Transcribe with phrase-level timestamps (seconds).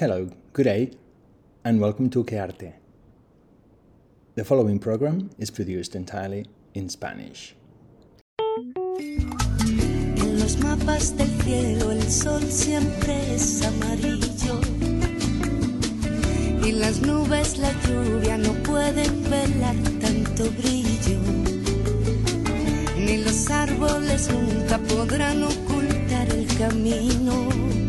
[0.00, 0.92] Hello, good day,
[1.62, 2.72] and welcome to Que Arte.
[4.34, 7.54] The following program is produced entirely in Spanish.
[10.16, 14.58] En los mapas del cielo el sol siempre es amarillo
[16.64, 21.18] y las nubes la lluvia no pueden velar tanto brillo
[22.96, 27.79] ni los árboles nunca podrán ocultar el camino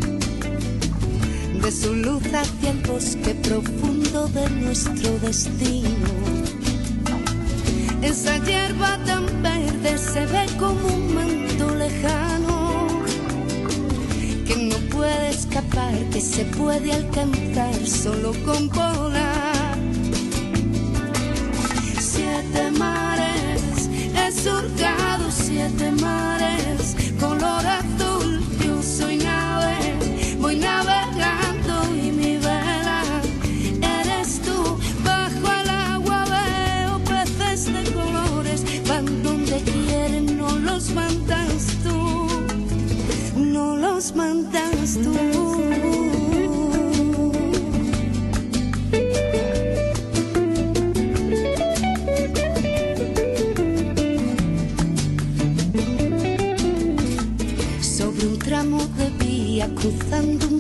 [1.62, 6.10] de su luz hacia el bosque profundo de nuestro destino.
[8.02, 12.88] Esa hierba tan verde se ve como un manto lejano
[14.48, 19.78] que no puede escapar, que se puede alcanzar solo con volar.
[22.00, 26.31] Siete mares, he surcado siete mares,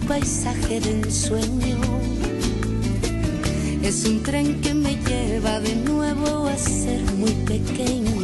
[0.07, 1.79] paisaje de ensueño.
[3.83, 8.21] Es un tren que me lleva de nuevo a ser muy pequeño.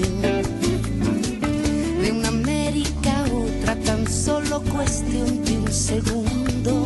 [2.02, 6.86] De una América a otra tan solo cuestión de un segundo.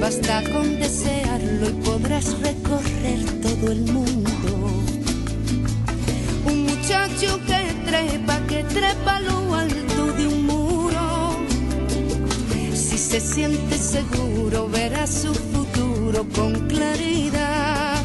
[0.00, 4.30] Basta con desearlo y podrás recorrer todo el mundo.
[6.44, 9.20] Un muchacho que trepa, que trepa a
[13.12, 18.02] se siente seguro, verá su futuro con claridad.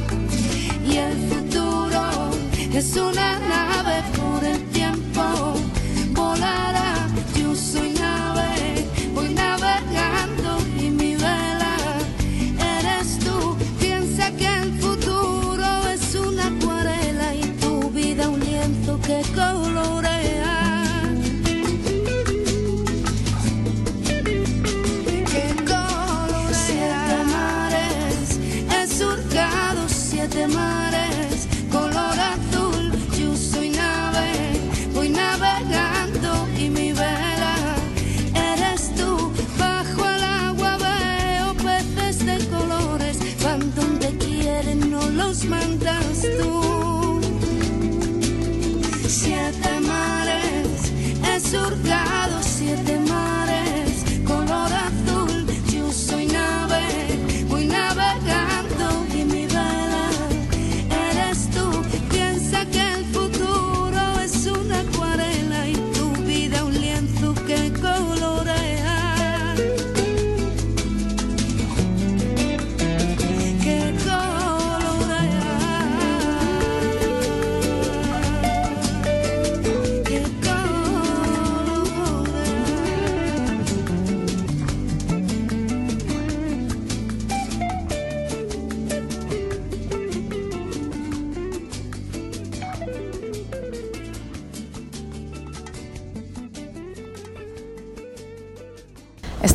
[0.86, 2.02] Y el futuro
[2.74, 4.04] es una nave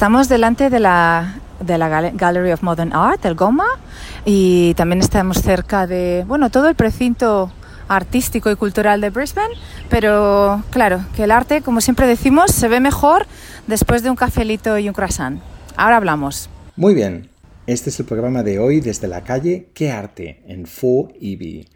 [0.03, 3.67] Estamos delante de la, de la Gal- Gallery of Modern Art, el GOMA,
[4.25, 7.53] y también estamos cerca de, bueno, todo el precinto
[7.87, 9.55] artístico y cultural de Brisbane,
[9.89, 13.29] pero claro, que el arte, como siempre decimos, se ve mejor
[13.69, 15.41] después de un cafelito y un croissant.
[15.77, 16.51] Ahora hablamos.
[16.75, 17.29] Muy bien,
[17.69, 21.69] este es el programa de hoy desde la calle Que Arte en 4EB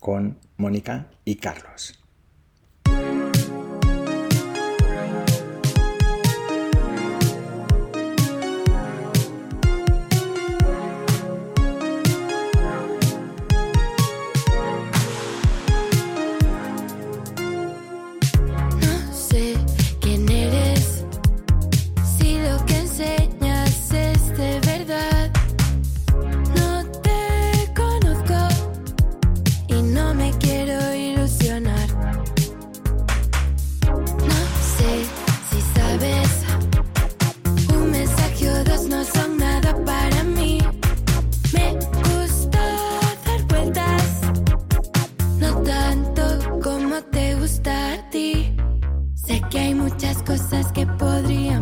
[0.00, 2.02] con Mónica y Carlos.
[49.84, 51.53] muchas cosas que podría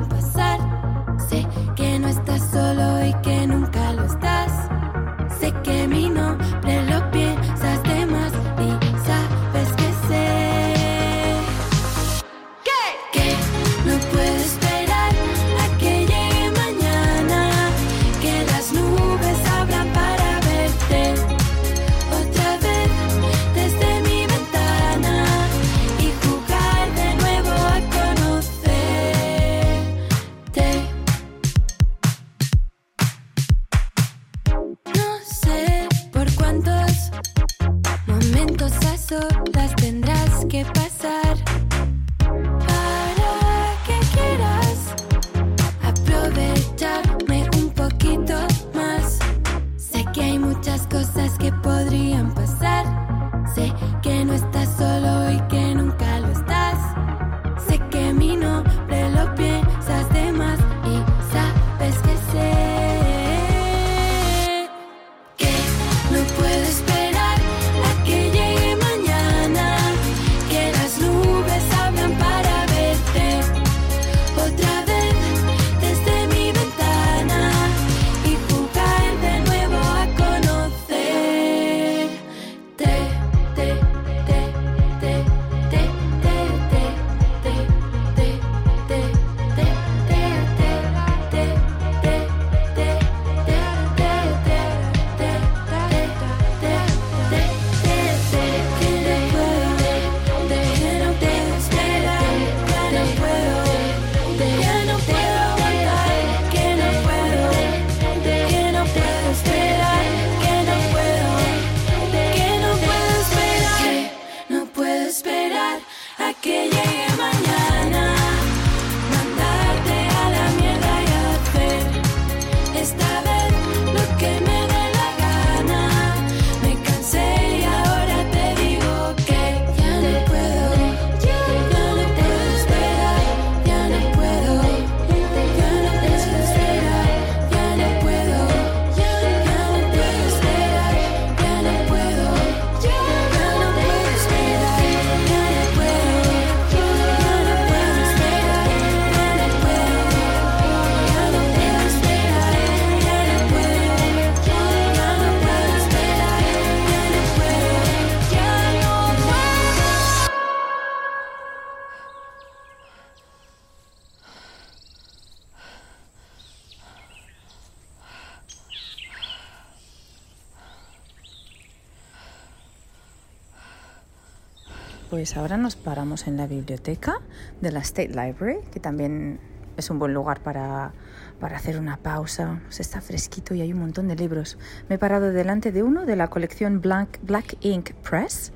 [175.23, 177.21] Pues ahora nos paramos en la biblioteca
[177.61, 179.39] de la State Library, que también
[179.77, 180.95] es un buen lugar para,
[181.39, 182.61] para hacer una pausa.
[182.71, 184.59] Se está fresquito y hay un montón de libros.
[184.89, 188.53] Me he parado delante de uno de la colección Black, Ink Press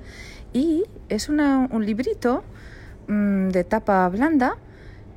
[0.52, 2.42] y es un librito
[3.06, 4.56] mm, de tapa blanda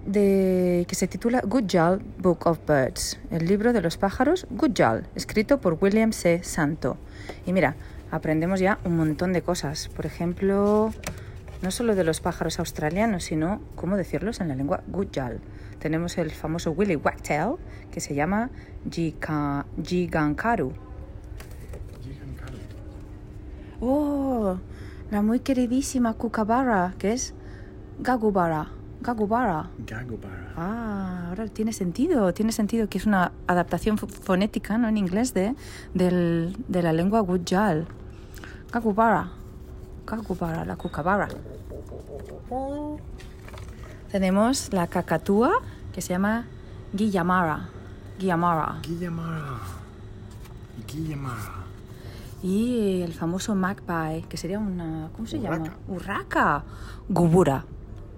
[0.05, 5.79] que se titula Gujal Book of Birds, el libro de los pájaros Gujal, escrito por
[5.81, 6.43] William C.
[6.43, 6.97] Santo.
[7.47, 7.75] Y mira,
[8.11, 9.87] aprendemos ya un montón de cosas.
[9.87, 10.93] Por ejemplo,
[11.61, 15.39] no solo de los pájaros australianos, sino cómo decirlos en la lengua Gujal.
[15.79, 17.55] Tenemos el famoso Willy Wagtail,
[17.91, 18.49] que se llama
[18.89, 20.73] Gika- Gigankaru.
[23.81, 24.57] Oh,
[25.11, 27.33] la muy queridísima Kookaburra, que es
[27.99, 28.67] Gagubara.
[29.01, 29.69] Gagubara.
[29.87, 30.53] Gagobara.
[30.57, 34.89] Ah, ahora tiene sentido, tiene sentido que es una adaptación fo- fonética, ¿no?
[34.89, 35.55] En inglés de,
[35.93, 37.87] del- de la lengua Gujal.
[38.73, 39.31] Gagubara.
[40.09, 41.27] La kookaburra.
[44.11, 45.51] Tenemos la cacatúa
[45.93, 46.47] que se llama
[46.93, 47.69] Guillamara.
[48.17, 48.79] Guillamara.
[48.81, 49.59] Guillemara.
[50.87, 51.53] Guillemara.
[52.41, 55.09] Y el famoso magpie, que sería una...
[55.15, 55.55] ¿Cómo se Urraca.
[55.63, 55.77] llama?
[55.87, 56.63] Urraca.
[57.07, 57.65] Gubura.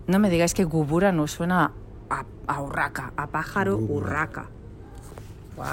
[0.08, 1.72] No me digáis que gubura no suena
[2.10, 4.46] a, a urraca, a pájaro urraca.
[5.58, 5.66] Wow.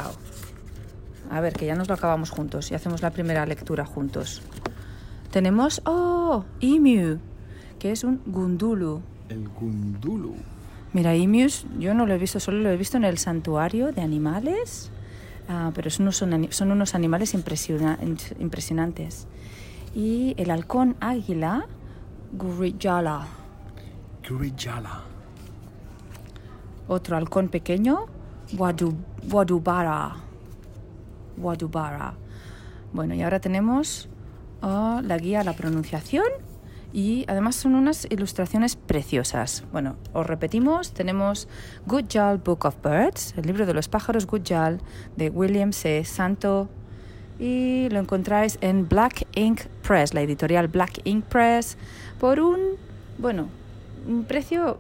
[1.30, 4.42] A ver, que ya nos lo acabamos juntos y hacemos la primera lectura juntos.
[5.42, 7.18] Tenemos, oh, emu,
[7.78, 9.02] que es un gundulu.
[9.28, 10.34] El Gundulu.
[10.92, 14.00] Mira, emus, yo no lo he visto, solo lo he visto en el santuario de
[14.02, 14.90] animales,
[15.48, 16.16] ah, pero son unos,
[16.56, 18.00] son, unos animales impresiona-
[18.40, 19.28] impresionantes.
[19.94, 21.66] Y el halcón águila,
[22.32, 23.28] Gurrijala.
[24.28, 25.02] Gurijala.
[26.88, 28.06] Otro halcón pequeño,
[28.56, 28.92] Wadu,
[29.30, 30.16] Wadubara.
[31.36, 32.14] Wadubara.
[32.92, 34.08] Bueno, y ahora tenemos
[34.62, 36.24] la guía a la pronunciación
[36.92, 39.64] y además son unas ilustraciones preciosas.
[39.72, 41.48] Bueno, os repetimos, tenemos
[41.86, 44.80] Gujal Book of Birds, el libro de los pájaros Gujal
[45.16, 46.04] de William C.
[46.04, 46.68] Santo
[47.38, 51.76] y lo encontráis en Black Ink Press, la editorial Black Ink Press,
[52.18, 52.58] por un,
[53.18, 53.48] bueno,
[54.08, 54.78] un precio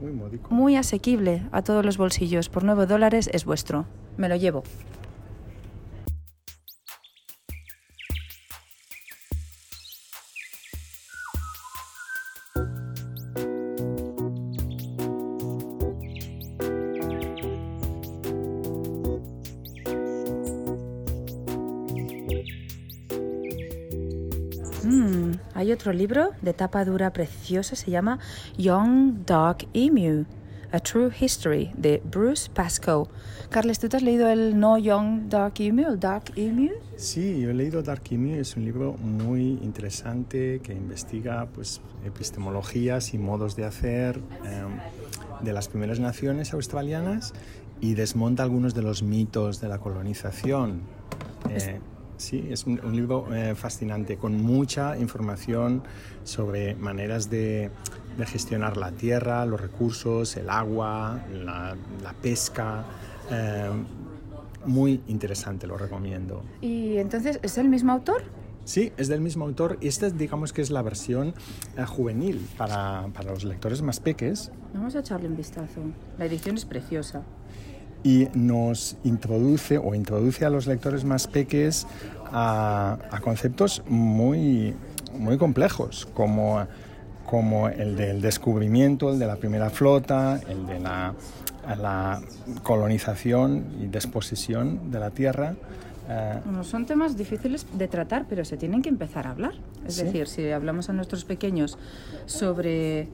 [0.00, 0.52] Muy módico.
[0.52, 2.48] muy asequible a todos los bolsillos.
[2.48, 3.84] Por 9 dólares es vuestro.
[4.16, 4.64] Me lo llevo.
[25.64, 28.18] Hay otro libro de tapa dura preciosa, se llama
[28.58, 30.26] Young Dog Emu.
[30.72, 33.06] A True History de Bruce Pascoe.
[33.48, 36.70] Carles, ¿tú te has leído el No Young Dark Emu, el Dark Emu?
[36.96, 43.14] Sí, yo he leído Dark Emu, es un libro muy interesante que investiga pues, epistemologías
[43.14, 44.64] y modos de hacer eh,
[45.42, 47.32] de las primeras naciones australianas
[47.80, 50.82] y desmonta algunos de los mitos de la colonización.
[51.50, 51.78] Eh,
[52.24, 55.82] sí, es un, un libro eh, fascinante con mucha información
[56.24, 57.70] sobre maneras de,
[58.16, 62.84] de gestionar la tierra, los recursos, el agua, la, la pesca.
[63.30, 63.70] Eh,
[64.66, 66.42] muy interesante, lo recomiendo.
[66.60, 68.22] ¿Y entonces es el mismo autor?
[68.64, 69.76] Sí, es del mismo autor.
[69.82, 71.34] Esta, digamos que es la versión
[71.76, 74.50] eh, juvenil para, para, los lectores más peques.
[74.72, 75.82] Vamos a echarle un vistazo.
[76.18, 77.22] La edición es preciosa.
[78.04, 81.86] Y nos introduce o introduce a los lectores más peques
[82.30, 84.74] a, a conceptos muy,
[85.18, 86.64] muy complejos, como
[87.24, 91.14] como el del descubrimiento, el de la primera flota, el de la,
[91.76, 92.20] la
[92.62, 95.54] colonización y desposesión de la tierra.
[96.08, 99.54] Eh, bueno, son temas difíciles de tratar, pero se tienen que empezar a hablar.
[99.86, 100.04] Es ¿Sí?
[100.04, 101.78] decir, si hablamos a nuestros pequeños
[102.26, 103.08] sobre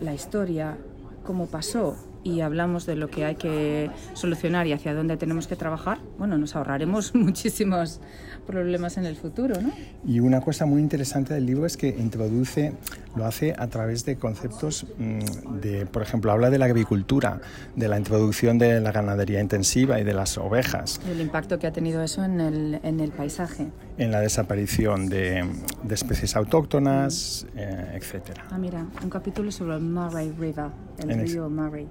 [0.00, 0.76] la historia,
[1.24, 5.54] cómo pasó y hablamos de lo que hay que solucionar y hacia dónde tenemos que
[5.54, 8.00] trabajar, bueno, nos ahorraremos muchísimos
[8.46, 9.72] problemas en el futuro, ¿no?
[10.06, 12.72] Y una cosa muy interesante del libro es que introduce,
[13.16, 17.40] lo hace a través de conceptos mmm, de, por ejemplo, habla de la agricultura,
[17.74, 21.00] de la introducción de la ganadería intensiva y de las ovejas.
[21.08, 23.68] El impacto que ha tenido eso en el, en el paisaje.
[23.98, 25.44] En la desaparición de,
[25.82, 28.38] de especies autóctonas, eh, etc.
[28.50, 31.86] Ah, mira, un capítulo sobre el Murray River, el en río Murray.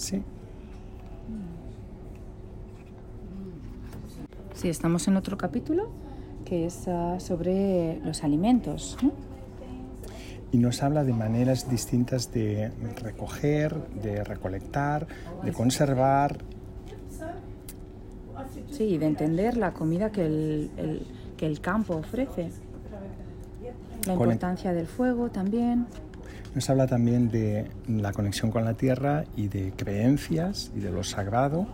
[0.00, 0.22] Sí.
[4.54, 5.90] Sí, estamos en otro capítulo
[6.46, 8.96] que es uh, sobre los alimentos.
[9.02, 9.12] ¿no?
[10.52, 15.06] Y nos habla de maneras distintas de recoger, de recolectar,
[15.44, 16.38] de conservar.
[18.70, 22.50] Sí, de entender la comida que el, el, que el campo ofrece.
[24.06, 25.86] La importancia del fuego también.
[26.54, 31.04] Nos habla también de la conexión con la tierra y de creencias y de lo
[31.04, 31.68] sagrado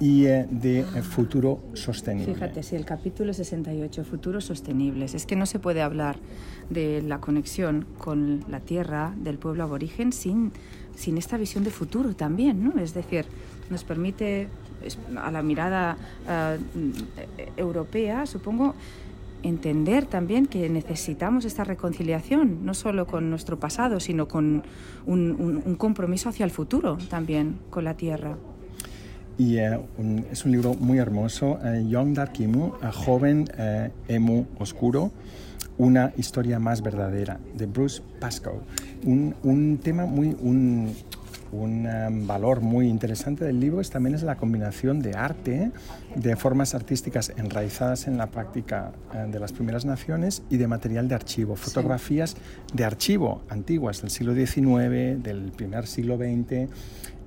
[0.00, 2.34] y eh, de futuro sostenible.
[2.34, 6.16] Fíjate, si el capítulo 68, futuros sostenibles, es que no se puede hablar
[6.70, 10.52] de la conexión con la tierra del pueblo aborigen sin,
[10.96, 12.80] sin esta visión de futuro también, ¿no?
[12.80, 13.24] Es decir,
[13.70, 14.48] nos permite,
[15.16, 15.96] a la mirada
[16.26, 18.74] uh, europea, supongo,
[19.42, 24.62] entender también que necesitamos esta reconciliación, no solo con nuestro pasado, sino con
[25.06, 28.36] un, un, un compromiso hacia el futuro también con la tierra.
[29.38, 34.46] Y eh, un, es un libro muy hermoso, eh, Young Dark Emu, Joven eh, Emu
[34.58, 35.12] Oscuro,
[35.78, 38.60] una historia más verdadera, de Bruce Pascoe.
[39.04, 40.92] Un tema muy, un,
[41.52, 45.70] un um, valor muy interesante del libro es, también es la combinación de arte,
[46.14, 51.08] de formas artísticas enraizadas en la práctica uh, de las primeras naciones y de material
[51.08, 52.36] de archivo, fotografías sí.
[52.74, 56.68] de archivo antiguas del siglo XIX, del primer siglo XX,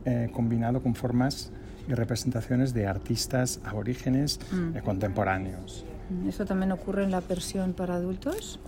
[0.05, 1.51] eh, combinado con formas
[1.87, 4.77] y representaciones de artistas aborígenes mm.
[4.77, 5.85] eh, contemporáneos.
[6.27, 8.59] ¿Eso también ocurre en la versión para adultos?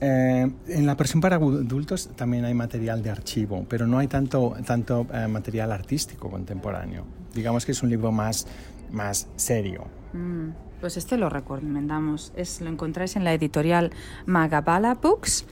[0.00, 4.54] Eh, en la versión para adultos también hay material de archivo, pero no hay tanto,
[4.66, 7.04] tanto eh, material artístico contemporáneo.
[7.34, 8.46] Digamos que es un libro más,
[8.90, 9.86] más serio.
[10.12, 10.50] Mm,
[10.80, 12.32] pues este lo recomendamos.
[12.36, 13.90] Es, lo encontráis en la editorial
[14.26, 15.46] Magabala Books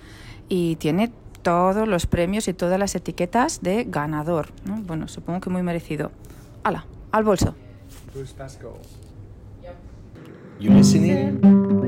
[0.49, 1.11] y tiene
[1.43, 4.49] todos los premios y todas las etiquetas de ganador.
[4.67, 4.77] ¿no?
[4.83, 6.11] Bueno, supongo que muy merecido.
[6.65, 6.87] ¡Hala!
[7.13, 7.55] ¡Al bolso!
[8.13, 8.73] Bruce Pascoe.
[10.61, 11.84] You listening?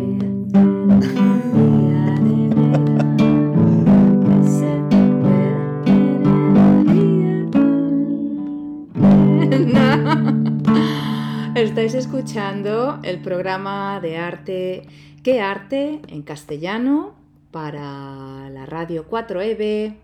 [11.57, 14.83] Estáis escuchando el programa de arte
[15.23, 16.01] ¿Qué arte?
[16.09, 17.15] en castellano
[17.51, 19.95] para la radio 4EB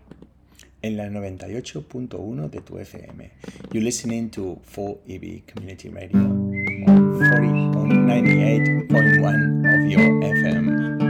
[0.81, 3.31] en la 98.1 de tu FM.
[3.71, 11.02] You're listening to 4EB Community Radio on, 40, on 98.1 of your FM.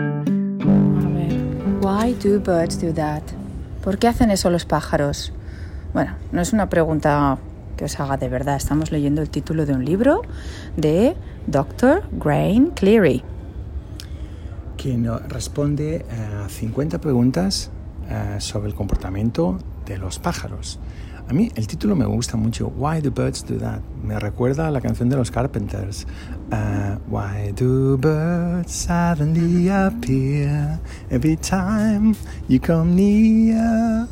[2.03, 3.23] Why do birds do that?
[3.81, 5.31] ¿Por qué hacen eso los pájaros?
[5.93, 7.37] Bueno, no es una pregunta
[7.77, 8.57] que os haga de verdad.
[8.57, 10.21] Estamos leyendo el título de un libro
[10.75, 11.15] de
[11.47, 12.03] Dr.
[12.11, 13.23] Grain Cleary.
[14.75, 14.97] Que
[15.29, 16.05] responde
[16.43, 17.71] a 50 preguntas
[18.09, 20.79] uh, sobre el comportamiento de los pájaros.
[21.29, 23.79] A mí el título me gusta mucho, Why Do Birds Do That?
[24.03, 26.05] Me recuerda a la canción de los Carpenters.
[26.51, 32.13] Uh, Why do birds suddenly appear every time
[32.49, 34.07] you come near?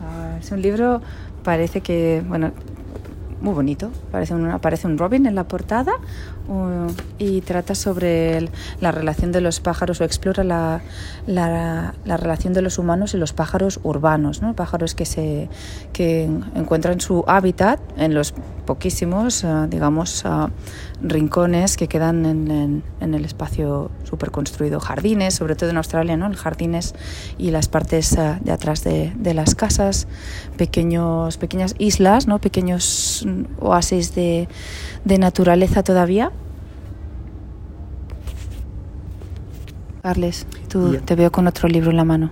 [0.00, 1.02] Ah, es un libro,
[1.42, 2.52] parece que, bueno,
[3.40, 3.90] muy bonito.
[4.12, 5.94] Parece un, aparece un robin en la portada
[7.18, 8.48] y trata sobre
[8.80, 10.80] la relación de los pájaros o explora la,
[11.26, 14.54] la- la relación de los humanos y los pájaros urbanos, ¿no?
[14.54, 15.48] pájaros que, se,
[15.92, 18.34] que en- encuentran su hábitat en los
[18.66, 20.48] poquísimos, uh, digamos, uh,
[21.02, 22.50] rincones que quedan en,
[23.00, 26.32] en- el espacio superconstruido, jardines, sobre todo en Australia, ¿no?
[26.34, 26.94] jardines
[27.38, 30.06] y las partes uh, de atrás de, de las casas,
[30.56, 32.38] pequeños, pequeñas islas, ¿no?
[32.40, 34.48] pequeños mm, oasis de,
[35.04, 36.30] de naturaleza todavía.
[40.02, 41.00] Carles, tú Ya.
[41.00, 42.30] te veo con otro libro en la mano.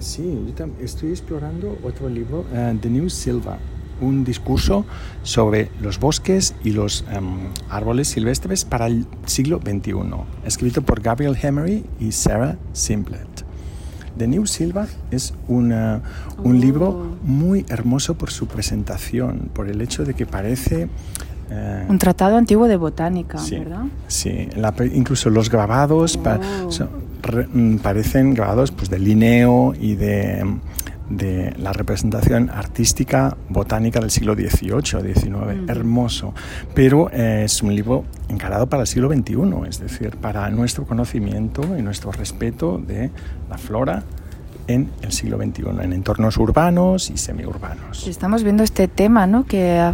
[0.00, 3.58] Sí, yo tam- estoy explorando otro libro, eh, The New Silva,
[4.00, 4.84] un discurso
[5.22, 11.36] sobre los bosques y los em, árboles silvestres para el siglo XXI, escrito por Gabriel
[11.40, 13.28] Hemery y Sarah Simplet.
[14.18, 16.02] The New Silva es una-
[16.42, 16.60] un Oh.
[16.60, 20.88] libro muy hermoso por su presentación, por el hecho de que parece...
[21.50, 23.84] eh, Un tratado antiguo de botánica, Sí, ¿verdad?
[24.08, 24.48] sí.
[24.56, 26.70] La incluso los grabados pa- Oh.
[26.70, 26.88] son-
[27.22, 30.44] re- mm, parecen grabados pues, de Linneo y de,
[31.10, 35.26] de la representación artística botánica del siglo XVIII, XIX.
[35.62, 35.64] Ujú.
[35.68, 36.34] Hermoso.
[36.74, 41.62] Pero eh, es un libro encarado para el siglo XXI, es decir, para nuestro conocimiento
[41.78, 43.10] y nuestro respeto de
[43.50, 44.02] la flora
[44.66, 48.06] en el siglo XXI, en entornos urbanos y semiurbanos.
[48.08, 49.44] Estamos viendo este tema, ¿no?
[49.44, 49.92] Que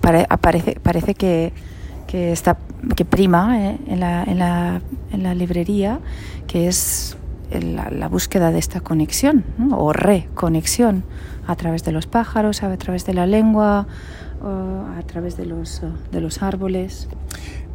[0.00, 1.52] pare- aparece, parece que,
[2.06, 2.58] que está
[2.96, 4.80] que prima eh, en, la, en, la,
[5.12, 6.00] en la librería,
[6.46, 7.16] que es
[7.50, 9.78] la, la búsqueda de esta conexión ¿no?
[9.78, 11.04] o reconexión
[11.46, 13.86] a través de los pájaros, a través de la lengua,
[14.42, 17.08] a través de los, de los árboles.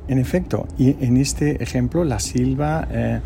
[0.07, 3.19] En efecto, y en este ejemplo, la silva eh,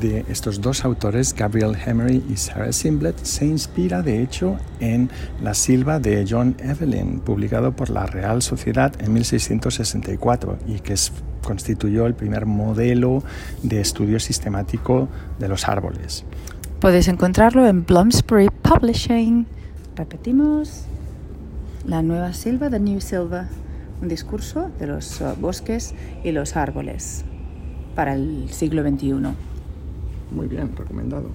[0.00, 5.08] de estos dos autores, Gabriel Hemery y Sarah Simplet, se inspira de hecho en
[5.42, 10.94] la silva de John Evelyn, publicado por la Real Sociedad en 1664 y que
[11.42, 13.22] constituyó el primer modelo
[13.62, 16.24] de estudio sistemático de los árboles.
[16.80, 19.46] Podéis encontrarlo en Bloomsbury Publishing.
[19.96, 20.86] Repetimos.
[21.86, 23.46] La nueva silva, The New Silva.
[24.02, 27.24] Un discurso de los eh, bosques y los árboles
[27.94, 29.53] para el siglo XXI.
[30.34, 31.28] Muy bien, recomendado.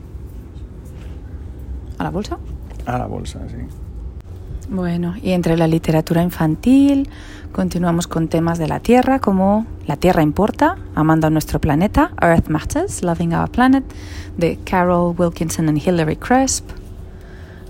[1.98, 2.38] ¿A la bolsa?
[2.86, 3.58] A la bolsa, sí.
[4.70, 7.10] Bueno, y entre la literatura infantil
[7.52, 12.50] continuamos con temas de la Tierra como La Tierra importa, Amando a nuestro planeta, Earth
[12.50, 13.84] Matters, Loving Our Planet,
[14.38, 16.70] de Carol Wilkinson and Hilary Cresp.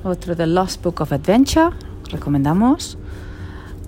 [0.04, 1.70] Otro The Lost Book of Adventure,
[2.12, 2.98] recomendamos.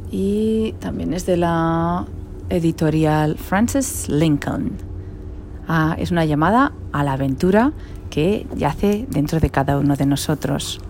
[0.10, 2.06] Y también es de la
[2.50, 4.91] editorial Francis Lincoln.
[5.98, 7.72] Es una llamada a la aventura
[8.10, 10.82] que yace dentro de cada uno de nosotros.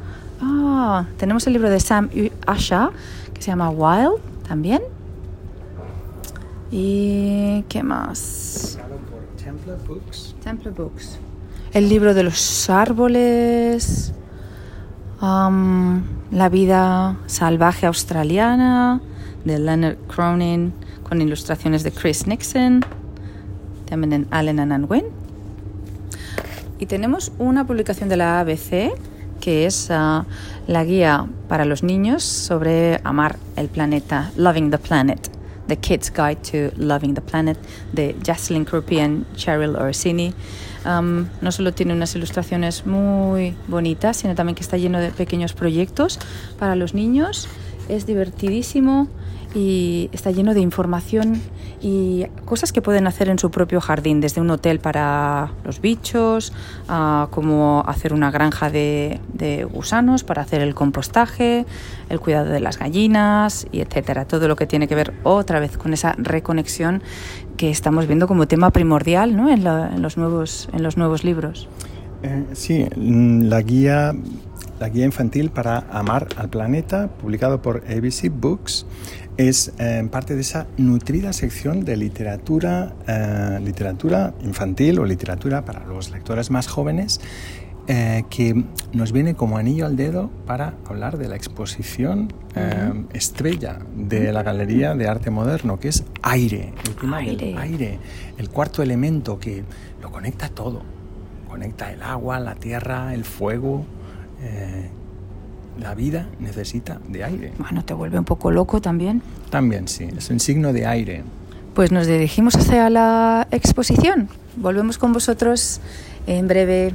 [0.41, 2.09] Ah, tenemos el libro de Sam
[2.47, 2.89] Asha
[3.33, 4.81] que se llama Wild también.
[6.71, 8.79] ¿Y qué más?
[9.09, 10.35] por Templar Books.
[10.43, 11.19] Temple Books.
[11.73, 14.13] El libro de los árboles.
[15.19, 18.99] am, la vida salvaje australiana
[19.45, 20.73] de Leonard Cronin
[21.07, 22.83] con ilustraciones de Chris Nixon.
[23.91, 25.03] También en Allen and Unwin.
[26.79, 28.93] Y tenemos una publicación de la ABC
[29.41, 30.25] que es ah,
[30.65, 35.29] la guía para los niños sobre amar el planeta, Loving the Planet.
[35.67, 37.57] The Kid's Guide to Loving the Planet
[37.91, 40.33] de Jocelyn Krupi y Cheryl Orsini.
[40.85, 45.51] Um, no solo tiene unas ilustraciones muy bonitas, sino también que está lleno de pequeños
[45.51, 46.17] proyectos
[46.57, 47.49] para los niños.
[47.89, 49.09] Es divertidísimo
[49.53, 51.41] y está lleno de información
[51.81, 56.53] y cosas que pueden hacer en su propio jardín, desde un hotel para los bichos,
[56.87, 61.65] a como hacer una granja de, de gusanos para hacer el compostaje,
[62.09, 64.25] el cuidado de las gallinas y etcétera.
[64.25, 67.01] Todo lo que tiene que ver otra vez con esa reconexión
[67.57, 69.49] que estamos viendo como tema primordial ¿no?
[69.49, 71.67] en, la- en los nuevos, en los nuevos libros.
[72.23, 74.13] Eh, sí, mm, la guía,
[74.79, 78.85] la guía infantil para amar al planeta, publicado por ABC Books,
[79.37, 85.85] es eh, parte de esa nutrida sección de literatura, eh, literatura infantil o literatura para
[85.85, 87.21] los lectores más jóvenes,
[87.87, 88.63] eh, que
[88.93, 94.43] nos viene como anillo al dedo para hablar de la exposición eh, estrella de la
[94.43, 97.57] Galería de Arte Moderno, que es aire, el tema del Aire.
[97.57, 97.99] aire,
[98.37, 99.63] el cuarto elemento que
[100.01, 100.83] lo conecta todo
[101.51, 103.85] conecta el agua, la tierra, el fuego.
[104.41, 104.89] eh,
[105.79, 107.53] la vida necesita de aire.
[107.57, 109.21] Bueno, te vuelve un poco loco también.
[109.49, 111.23] También sí, es un signo de aire.
[111.73, 114.29] Pues nos dirigimos hacia la exposición.
[114.55, 115.79] Volvemos con vosotros
[116.27, 116.93] en breve.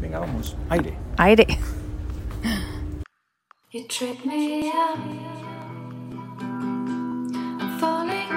[0.00, 0.94] Venga, vamos, aire.
[1.16, 1.46] Aire.
[3.72, 4.98] You trip me up.
[7.58, 8.31] I'm falling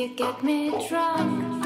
[0.00, 1.59] You get me drunk.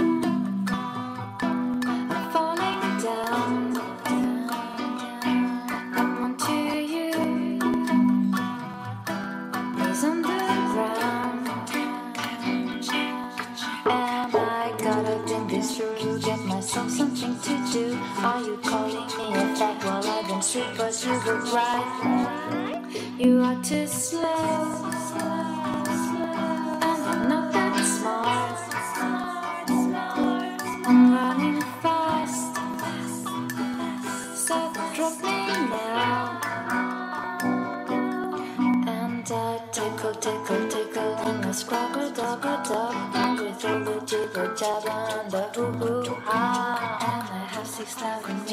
[47.84, 48.43] Peace.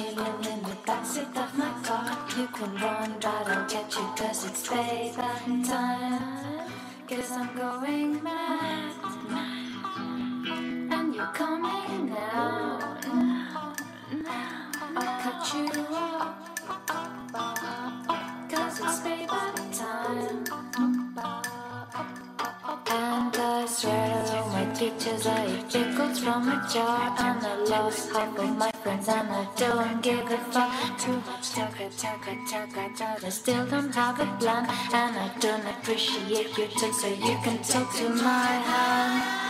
[26.70, 29.08] Jar And I lost half of my friends.
[29.08, 31.00] And I don't give a fuck.
[31.00, 34.66] Too much talk, I talk, I still don't have a plan.
[34.94, 39.42] And I don't appreciate your talk so you can talk to my hand.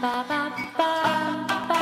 [0.00, 1.73] Ba ba ba ba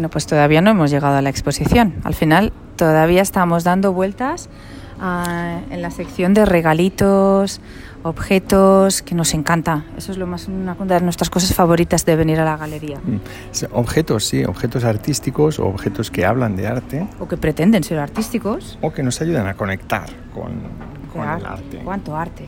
[0.00, 1.96] Bueno, pues todavía no hemos llegado a la exposición.
[2.04, 4.48] Al final todavía estamos dando vueltas
[4.98, 7.60] ah, en la sección de regalitos,
[8.02, 9.84] objetos, que nos encanta.
[9.98, 12.96] Eso es lo más una de nuestras cosas favoritas de venir a la galería.
[12.96, 13.18] Mm.
[13.72, 18.78] Objetos, sí, objetos artísticos o objetos que hablan de arte O que pretenden ser artísticos.
[18.80, 20.62] o que nos ayudan a conectar con,
[21.12, 21.80] con Qué el arte.
[21.84, 22.46] ¿Cuánto arte?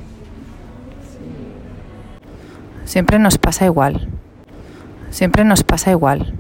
[2.87, 4.09] Siempre nos pasa igual.
[5.11, 6.33] Siempre nos pasa igual.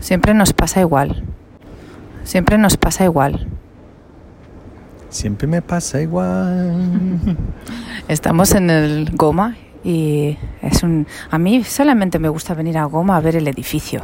[0.00, 1.24] Siempre nos pasa igual.
[2.24, 3.46] Siempre nos pasa igual.
[5.08, 7.36] Siempre me pasa igual.
[8.08, 13.16] Estamos en el Goma y es un a mí solamente me gusta venir a Goma
[13.16, 14.02] a ver el edificio.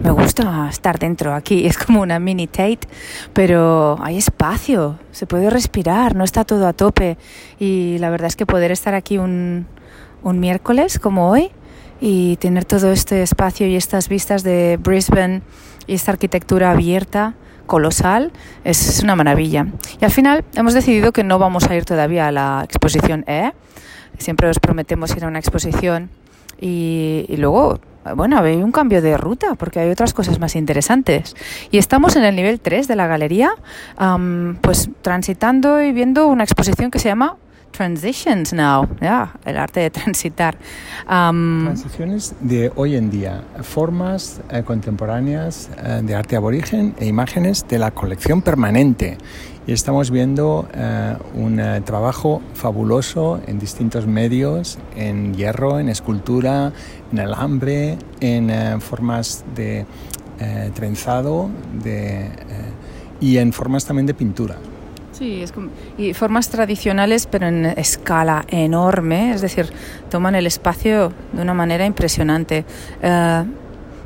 [0.00, 2.80] Me gusta estar dentro aquí, es como una mini Tate,
[3.32, 7.16] pero hay espacio, se puede respirar, no está todo a tope
[7.58, 9.66] y la verdad es que poder estar aquí un
[10.22, 11.50] un miércoles como hoy
[12.00, 15.42] y tener todo este espacio y estas vistas de Brisbane
[15.86, 17.34] y esta arquitectura abierta
[17.66, 18.32] colosal
[18.64, 19.66] es una maravilla.
[20.00, 23.52] Y al final hemos decidido que no vamos a ir todavía a la exposición E.
[24.18, 26.10] Siempre os prometemos ir a una exposición
[26.60, 27.80] y, y luego,
[28.16, 31.36] bueno, hay un cambio de ruta porque hay otras cosas más interesantes.
[31.70, 33.50] Y estamos en el nivel 3 de la galería,
[33.96, 37.36] am, pues transitando y viendo una exposición que se llama
[37.70, 40.56] Transitions Now, ya, el arte de transitar.
[41.06, 47.66] Am, Transiciones de hoy en día, formas eh, contemporáneas eh, de arte aborigen e imágenes
[47.68, 49.18] de la colección permanente.
[49.66, 56.72] Y estamos viendo eh, un eh, trabajo fabuloso en distintos medios, en hierro, en escultura,
[57.12, 59.86] en alambre, en eh, formas de
[60.40, 61.50] eh, trenzado
[61.84, 62.30] de,
[63.20, 64.56] y en formas también de pintura.
[65.20, 65.52] Sí, es
[65.98, 69.66] y formas tradicionales, pero en escala enorme, es decir,
[70.08, 72.64] toman el espacio de una manera impresionante.
[73.02, 73.44] Eh,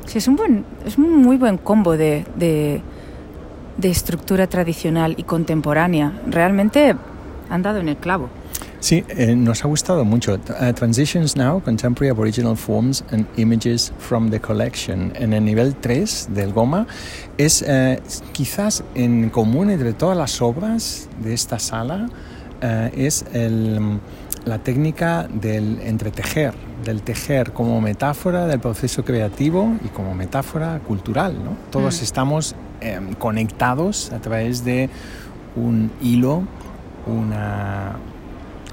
[0.07, 2.81] sí, es un, buen, es un muy buen combo de, de,
[3.77, 6.11] de estructura tradicional y contemporánea.
[6.27, 6.97] Realmente
[7.49, 8.27] han dado en el clavo.
[8.85, 10.35] Sí, eh, nos ha gustado mucho.
[10.35, 15.11] Uh, Transitions Now, Contemporary Aboriginal Forms and Images from the Collection.
[15.15, 16.85] En el nivel 3 del Goma
[17.35, 17.99] es eh,
[18.31, 22.09] quizás en común entre todas las obras de esta sala,
[22.61, 23.99] eh, es el,
[24.45, 31.33] la técnica del entretejer, del tejer como metáfora del proceso creativo y como metáfora cultural.
[31.43, 31.57] ¿no?
[31.71, 32.03] Todos Mm.
[32.03, 34.91] estamos eh, conectados a través de
[35.55, 36.43] un hilo,
[37.07, 37.95] una,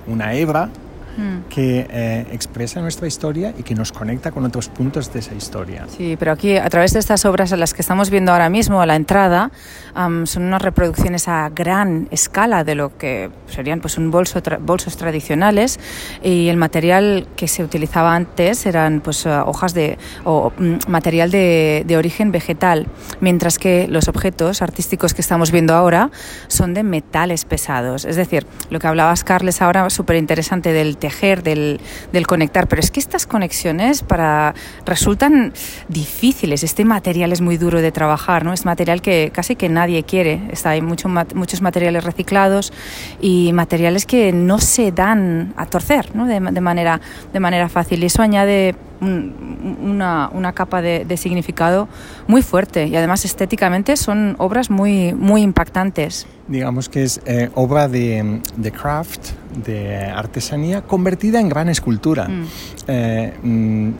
[0.07, 0.69] una hebra
[1.17, 1.49] Mm.
[1.51, 5.85] que eh, expresa nuestra historia y que nos conecta con otros puntos de esa historia.
[5.95, 8.81] Sí, pero aquí a través de estas obras a las que estamos viendo ahora mismo
[8.81, 9.51] a la entrada
[9.95, 14.59] am, son unas reproducciones a gran escala de lo que serían pues un bolso tra-
[14.59, 15.79] bolsos tradicionales
[16.23, 21.31] y el material que se utilizaba antes eran pues eh, hojas de o mm, material
[21.31, 22.87] de, de origen vegetal,
[23.21, 26.11] mientras que los objetos artísticos que estamos viendo ahora
[26.49, 28.07] son de metales pesados.
[28.07, 31.81] Es decir, lo que hablabas Carles ahora súper interesante del tejer, del,
[32.13, 34.55] del conectar, pero es que estas conexiones para
[34.87, 35.53] resultan
[35.89, 36.63] difíciles.
[36.63, 38.53] Este material es muy duro de trabajar, ¿no?
[38.53, 40.41] Es material que casi que nadie quiere.
[40.53, 42.73] Está, hay mucho, muchos materiales reciclados
[43.21, 46.27] y materiales que no se dan a torcer, ¿no?
[46.27, 47.01] De, de manera,
[47.33, 48.03] de manera fácil.
[48.05, 51.89] Y eso añade un- una, una capa de, de significado
[52.29, 56.27] muy fuerte y además estéticamente son obras muy, muy impactantes.
[56.49, 59.31] Digamos que es eh, obra de, de craft,
[59.65, 62.29] de artesanía, convertida en gran escultura.
[62.29, 62.45] Mm.
[62.89, 63.91] Eh, mm,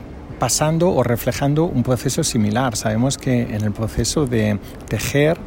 [0.43, 2.75] pasando o reflejando un proceso similar.
[2.75, 5.37] Sabemos que en el proceso de tejer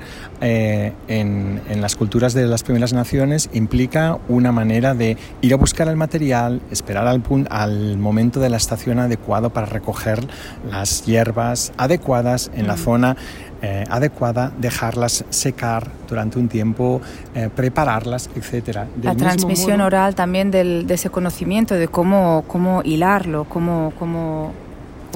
[0.41, 5.59] eh, en, en las culturas de las primeras naciones implica una manera de ir a
[5.59, 10.27] buscar el material, esperar al, al momento de la estación adecuado para recoger
[10.71, 12.79] las hierbas adecuadas en la Mm.
[12.79, 13.17] zona
[13.63, 17.01] eh, adecuada, dejarlas secar durante un tiempo,
[17.35, 18.81] eh, prepararlas, etc.
[19.03, 24.53] La transmisión oral también del, de ese conocimiento, de cómo, cómo hilarlo, cómo, cómo,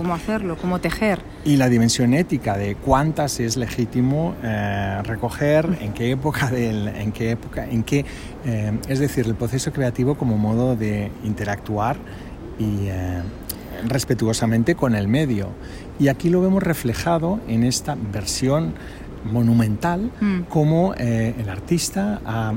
[0.01, 1.21] cómo hacerlo, cómo tejer.
[1.45, 7.13] Y la dimensión ética de cuántas es legítimo eh, recoger, en qué época, del, en
[7.13, 8.07] qué época, en qué,
[8.47, 11.99] eh, es decir, el proceso creativo como modo de interactuar
[12.59, 13.21] y eh,
[13.87, 15.49] respetuosamente con el medio.
[15.99, 18.73] Y aquí lo vemos reflejado en esta versión
[19.31, 20.41] monumental, Mm.
[20.49, 22.55] cómo eh, el artista ha,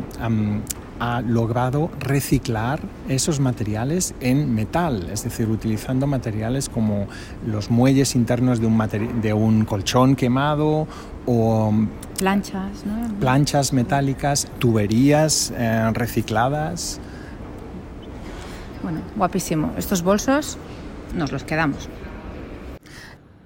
[1.03, 7.07] ha logrado reciclar esos materiales en metal, es decir, utilizando materiales como
[7.45, 10.87] los muelles internos de un, de un colchón quemado
[11.25, 11.87] o mm,
[12.19, 13.19] Planchas, ¿no?
[13.19, 17.01] planchas metálicas, tuberías eh, recicladas.
[18.81, 19.73] Bueno, guapísimo.
[19.77, 20.57] Estos bolsos
[21.15, 21.89] nos los quedamos.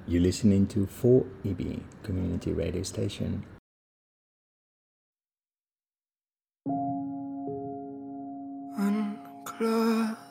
[0.08, 3.57] You're listening to 4EB Community Radio Station.
[9.60, 10.27] Blood.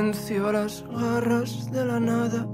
[0.00, 2.46] Silencio, las garras de la nada.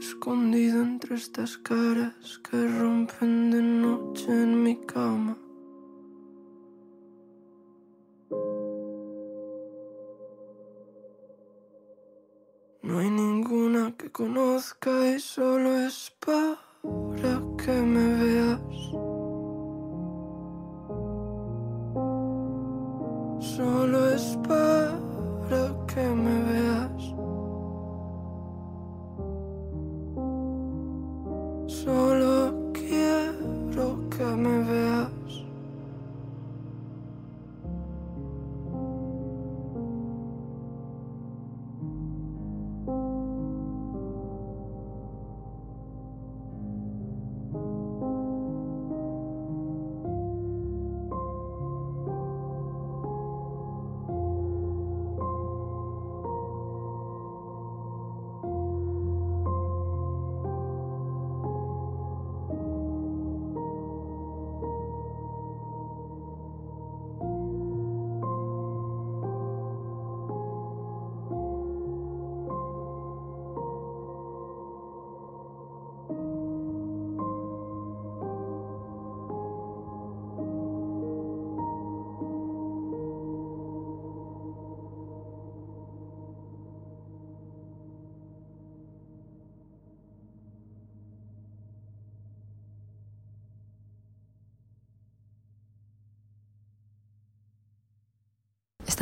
[0.00, 5.36] escondido entre estas caras que rompen de noche en mi cama.
[12.82, 16.12] No hay ninguna que conozca y solo es
[17.20, 19.05] para que me veas.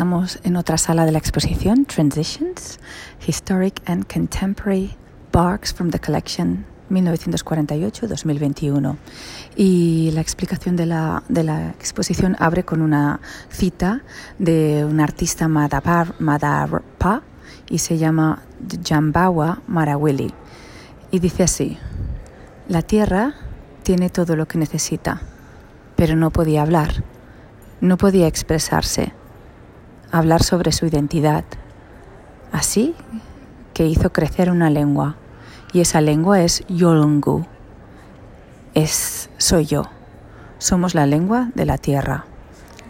[0.04, 2.78] Estamos en otra sala de la exposición, Transitions,
[3.26, 4.94] Historic and Contemporary
[5.32, 8.98] Barks from the Collection 1948-2021.
[9.56, 14.02] Y la explicación de la, de la, exposición abre con una cita
[14.38, 17.22] de un artista Madapar, Madarpa
[17.70, 18.42] y se llama
[18.86, 20.34] Jambawa Marawili.
[21.12, 21.78] Y dice así,
[22.68, 23.36] la tierra
[23.82, 25.22] tiene todo lo que necesita,
[25.96, 27.02] pero no podía hablar,
[27.80, 29.14] no podía expresarse
[30.14, 31.44] hablar sobre su identidad.
[32.52, 32.94] Así
[33.72, 35.16] que hizo crecer una lengua,
[35.72, 37.46] y esa lengua es Yolngu.
[38.74, 39.82] Es soy yo.
[40.58, 42.26] Somos la lengua de la tierra,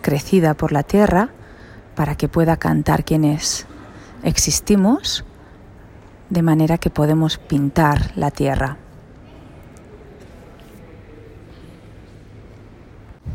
[0.03, 1.31] crecida por la tierra
[1.95, 3.67] para que pueda cantar quién es.
[4.23, 5.25] Existimos
[6.29, 8.77] de manera que podemos pintar la tierra.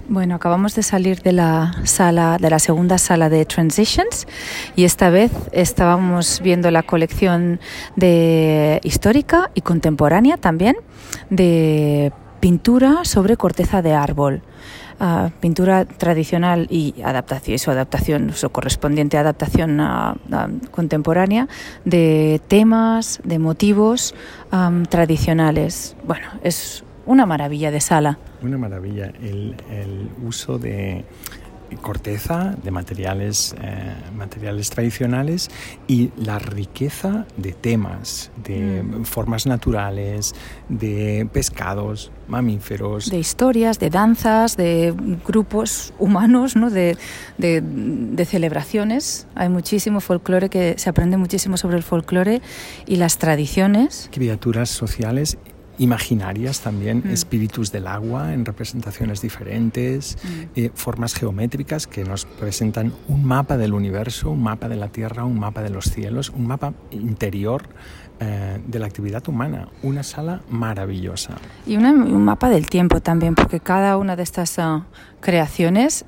[0.07, 4.27] Bueno, acabamos de salir de la sala, de la segunda sala de Transitions
[4.75, 7.59] y esta vez estábamos viendo la colección
[7.95, 10.75] de histórica y contemporánea también
[11.29, 14.41] de pintura sobre corteza de árbol.
[15.01, 20.13] Uh, pintura tradicional y adaptación, su adaptación, su correspondiente adaptación uh,
[20.71, 21.47] contemporánea
[21.85, 24.13] de temas, de motivos
[24.51, 25.95] um, tradicionales.
[26.03, 28.19] Bueno, es una maravilla de sala.
[28.43, 29.11] Una maravilla.
[29.19, 31.03] El, el uso de
[31.81, 35.49] corteza, de materiales, eh, materiales tradicionales
[35.87, 39.05] y la riqueza de temas, de mm.
[39.05, 40.35] formas naturales,
[40.69, 43.09] de pescados, mamíferos.
[43.09, 44.93] De historias, de danzas, de
[45.25, 46.69] grupos humanos, ¿no?
[46.69, 46.95] de,
[47.39, 49.25] de, de celebraciones.
[49.33, 52.43] Hay muchísimo folclore que se aprende muchísimo sobre el folclore
[52.85, 54.09] y las tradiciones.
[54.11, 55.39] Criaturas sociales
[55.79, 57.11] imaginarias también, mm.
[57.11, 60.27] espíritus del agua en representaciones diferentes, mm.
[60.55, 65.25] eh, formas geométricas que nos presentan un mapa del universo, un mapa de la Tierra,
[65.25, 67.63] un mapa de los cielos, un mapa interior
[68.19, 69.69] eh, de la actividad humana.
[69.81, 71.35] Una sala maravillosa.
[71.65, 74.83] Y una, un mapa del tiempo también, porque cada una de estas uh,
[75.21, 76.03] creaciones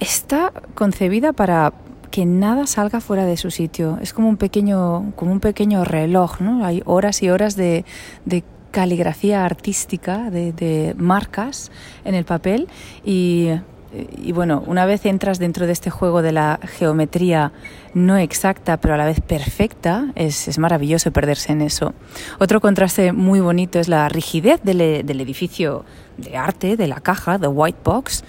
[0.00, 1.74] está concebida para
[2.10, 3.98] que nada salga fuera de su sitio.
[4.00, 6.64] Es como un pequeño, como un pequeño reloj, ¿no?
[6.64, 7.84] Hay horas y horas de,
[8.24, 11.70] de caligrafía artística de, de marcas
[12.04, 12.68] en el papel
[13.04, 13.50] y,
[14.16, 17.52] y, bueno, una vez entras dentro de este juego de la geometría
[17.92, 21.92] no exacta pero a la vez perfecta, es, maravilloso perderse en eso.
[22.38, 24.80] Otro contraste muy bonito es la rigidez del
[25.20, 25.84] edificio
[26.22, 28.24] de arte, de la caja, de White Box,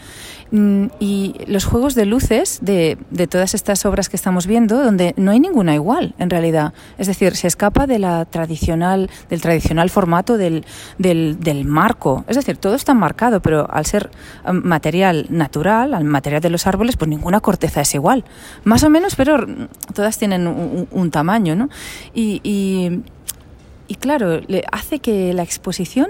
[0.53, 5.15] Mm, y los juegos de luces de, de, todas estas obras que estamos viendo, donde
[5.17, 6.75] no hay ninguna igual, en realidad.
[6.99, 10.63] Es decir, se escapa de la tradicional, del tradicional formato del,
[10.99, 12.23] del, marco.
[12.27, 14.11] Es decir, todo está marcado, pero al ser
[14.47, 18.23] um, material natural, al material de los árboles, pues ninguna corteza es igual.
[18.63, 19.47] Más o menos, pero
[19.95, 21.69] todas tienen un, un tamaño, ¿no?
[22.13, 23.01] Y, y,
[23.87, 26.09] y claro, le hace que la exposición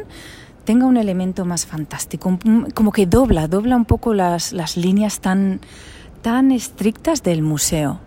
[0.63, 2.37] tenga un elemento más fantástico,
[2.73, 5.59] como que dobla, dobla un poco las, las líneas tan,
[6.21, 7.99] tan estrictas del museo.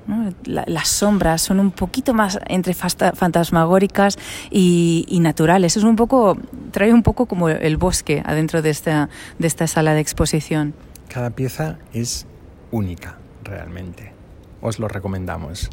[0.45, 4.19] las sombras son un poquito más entre fantasmagóricas
[4.51, 5.77] y, y naturales.
[5.77, 6.37] Es un poco,
[6.73, 10.75] trae un poco como el bosque adentro de esta, de esta sala de exposición.
[11.09, 12.27] Cada pieza es
[12.71, 14.13] única, realmente.
[14.61, 15.71] Os lo recomendamos.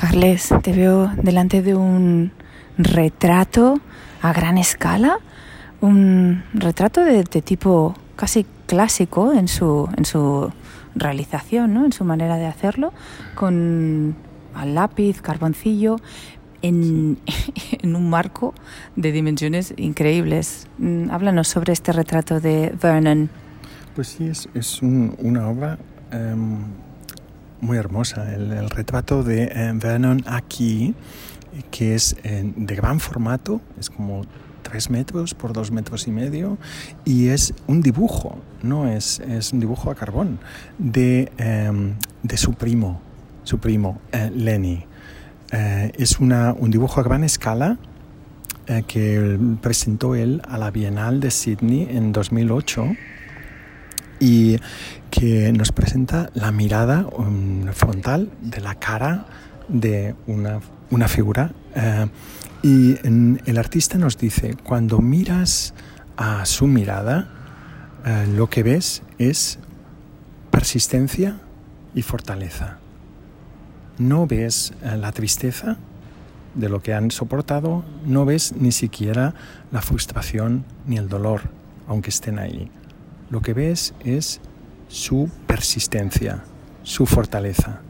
[0.00, 2.32] Carles, te veo delante de un
[2.78, 3.78] retrato
[4.22, 5.18] a gran escala,
[5.82, 10.50] un retrato de, tipo casi clásico en su, en su
[10.94, 11.84] realización, ¿no?
[11.84, 12.94] en su manera de hacerlo,
[13.34, 14.16] con
[14.54, 15.96] al lápiz, carboncillo,
[16.62, 17.18] en,
[17.82, 18.54] en un marco
[18.96, 20.66] de dimensiones increíbles.
[20.78, 23.28] Mm, Háblanos sobre este retrato de Vernon.
[23.94, 25.78] Pues sí, es, es un- una obra
[26.10, 26.56] em,
[27.60, 28.34] muy hermosa.
[28.34, 30.94] El, retrato de eh, Vernon aquí,
[31.70, 34.22] que es eh, de gran formato, es como
[34.62, 36.58] tres metros por dos metros y medio,
[37.04, 40.38] y es un dibujo, no es, es un dibujo a carbón
[40.78, 43.00] de, em, de su primo,
[43.42, 44.84] su primo, eh, Lenny.
[45.52, 47.78] Eh, es una, un dibujo a gran escala
[48.66, 52.86] eh, que presentó él a la Bienal de Sydney en 2008
[54.20, 54.58] y
[55.10, 59.26] que nos presenta la mirada um, frontal de la cara
[59.68, 61.52] de una, una figura.
[61.74, 62.08] eh,
[62.62, 65.72] y el artista nos dice, cuando miras
[66.18, 67.30] a su mirada,
[68.04, 69.58] eh, lo que ves es
[70.50, 71.40] persistencia
[71.94, 72.76] y fortaleza.
[73.96, 75.78] No ves eh, la tristeza
[76.54, 79.34] de lo que han soportado, no ves ni siquiera
[79.72, 81.42] la frustración ni el dolor,
[81.88, 82.70] aunque estén ahí
[83.30, 84.40] lo que ves es
[84.90, 86.42] su persistencia,
[86.82, 87.80] su fortaleza.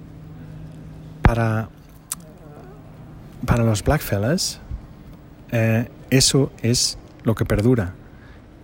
[1.22, 1.68] Para,
[3.46, 4.60] para los Blackfellas,
[5.50, 7.94] eh, eso es lo que perdura,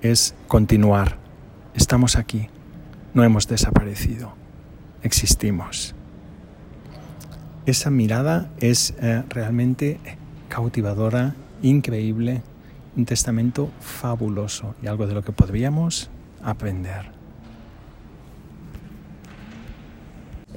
[0.02, 1.16] es continuar.
[1.74, 2.48] Estamos aquí,
[3.14, 4.34] no hemos desaparecido,
[5.02, 5.94] existimos.
[7.64, 9.98] Esa mirada es eh, realmente
[10.48, 12.42] cautivadora, increíble,
[12.96, 16.10] un testamento fabuloso y algo de lo que podríamos
[16.42, 17.16] aprender.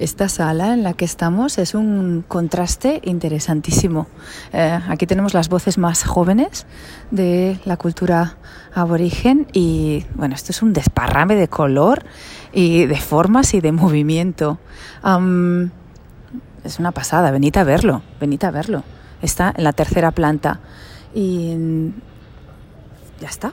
[0.00, 4.06] Esta sala en la que estamos es un contraste interesantísimo.
[4.50, 6.64] Eh, aquí tenemos las voces más jóvenes
[7.10, 8.38] de la cultura
[8.72, 12.06] aborigen y bueno, esto es un desparrame de color
[12.50, 14.58] y de formas y de movimiento.
[16.64, 18.84] Es una pasada, venid a verlo, venid a verlo.
[19.20, 20.60] Está en la tercera planta
[21.14, 21.54] y
[23.20, 23.52] ya está.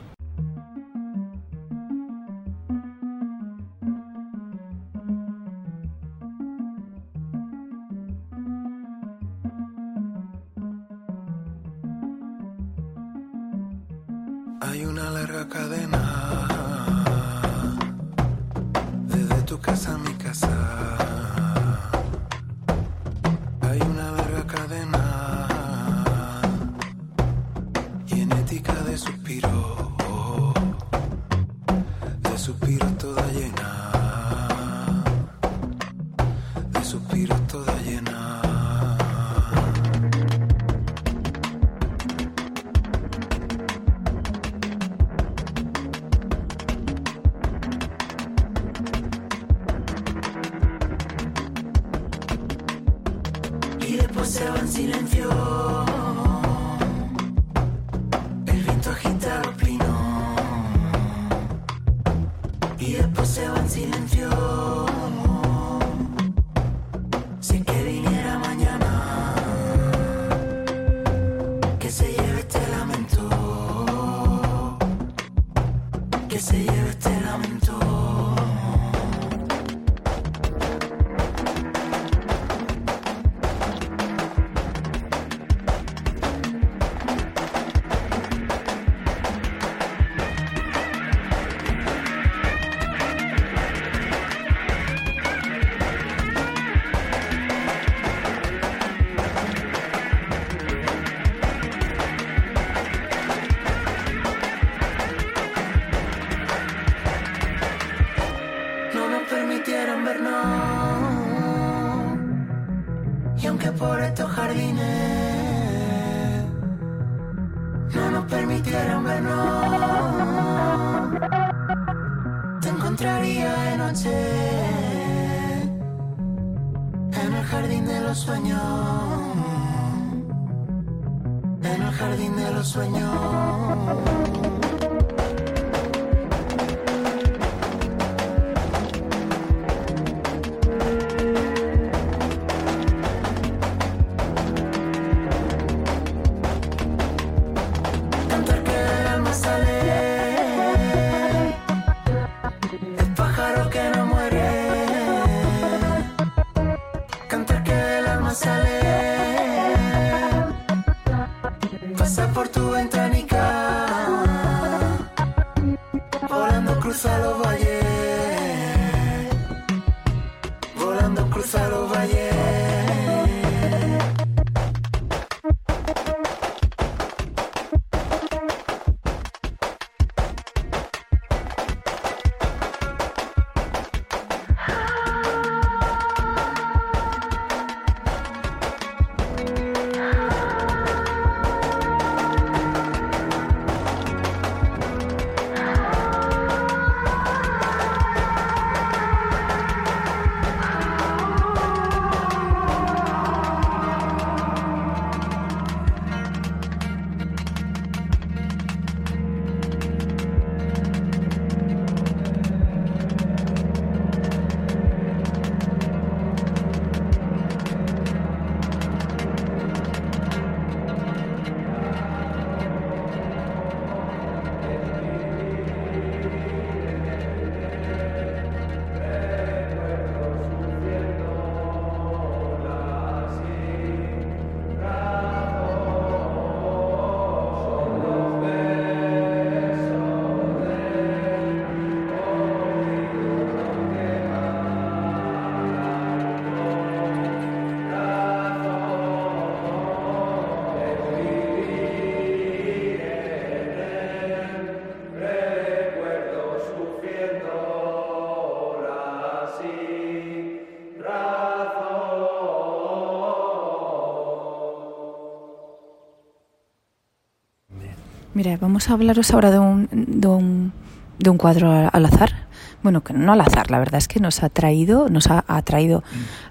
[268.37, 270.71] Mira, vamos a hablaros ahora de un, de un,
[271.17, 272.45] de un cuadro al azar.
[272.83, 276.03] Bueno, que no al azar, la verdad es que nos ha traído, nos ha atraído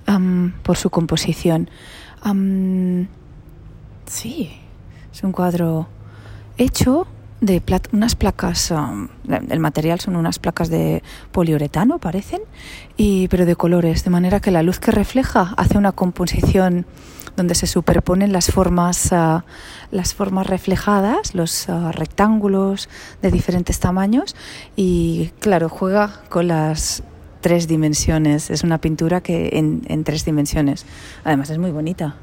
[0.05, 1.71] am, por su composición.
[4.07, 4.51] Sí,
[5.13, 5.87] es un cuadro
[6.59, 7.07] hecho
[7.41, 8.75] de plat- unas placas,
[9.49, 12.41] el material son unas placas de poliuretano, parecen,
[12.97, 16.85] y, pero de colores, de manera que la luz que refleja hace una composición
[17.37, 19.45] donde se superponen las formas, ah,
[19.91, 22.89] las formas reflejadas, los ah, rectángulos
[23.23, 24.35] de diferentes tamaños
[24.75, 27.03] y claro, juega con las
[27.41, 28.51] tres dimensiones.
[28.51, 30.85] Es una pintura que en, tres dimensiones.
[31.25, 32.17] Además es muy bonita.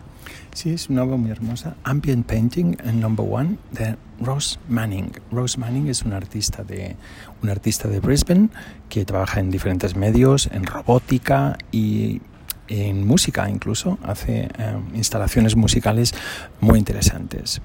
[0.54, 1.76] Sí, es una obra muy hermosa.
[1.84, 5.12] Ambient Painting Number One de Rose Manning.
[5.32, 6.96] Rose Manning es una artista de,
[7.42, 8.50] una artista de Brisbane
[8.90, 12.22] que trabaja en diferentes medios, en robótica y
[12.68, 13.98] en música incluso.
[14.04, 16.14] Hace eh, instalaciones musicales
[16.62, 17.62] muy interesantes.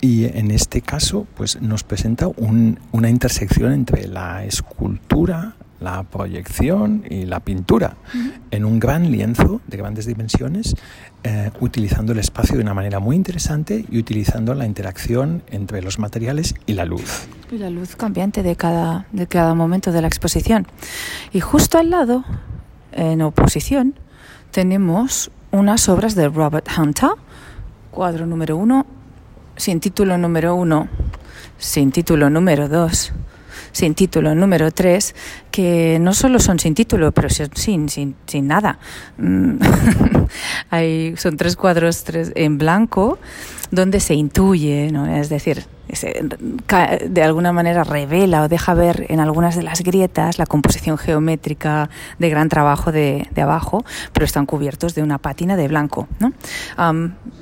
[0.00, 7.04] Y en este caso, pues nos presenta un- una intersección entre la escultura, la proyección
[7.10, 7.96] y la pintura
[8.52, 10.74] en un gran lienzo de grandes dimensiones,
[11.24, 15.98] eh, utilizando el espacio de una manera muy interesante y utilizando la interacción entre los
[15.98, 17.26] materiales y la luz.
[17.50, 20.66] Y la luz cambiante de cada, de cada momento de la exposición.
[21.32, 22.24] Y justo al lado,
[22.92, 23.94] en oposición,
[24.52, 27.10] tenemos unas obras de Robert Hunter,
[27.90, 28.86] cuadro número uno,
[29.56, 30.88] sin título número uno,
[31.58, 33.12] sin título número dos,
[33.72, 35.14] sin título número tres,
[35.50, 38.78] que no solo son sin título, pero son sin, sin, sin nada.
[39.16, 39.56] Mm,
[40.70, 43.18] Hay, son tres cuadros tres, en blanco
[43.70, 49.62] donde se intuye, es decir, de alguna manera revela o deja ver en algunas de
[49.62, 55.02] las grietas la composición geométrica de gran trabajo de, de abajo, pero están cubiertos de
[55.02, 56.08] una pátina de blanco.
[56.18, 56.32] ¿no?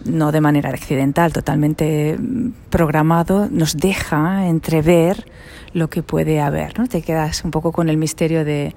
[0.04, 5.26] No de manera accidental, totalmente mm, programado, nos deja entrever
[5.72, 6.78] lo que puede haber.
[6.78, 6.88] ¿no?
[6.88, 8.74] Te quedas un poco con el misterio de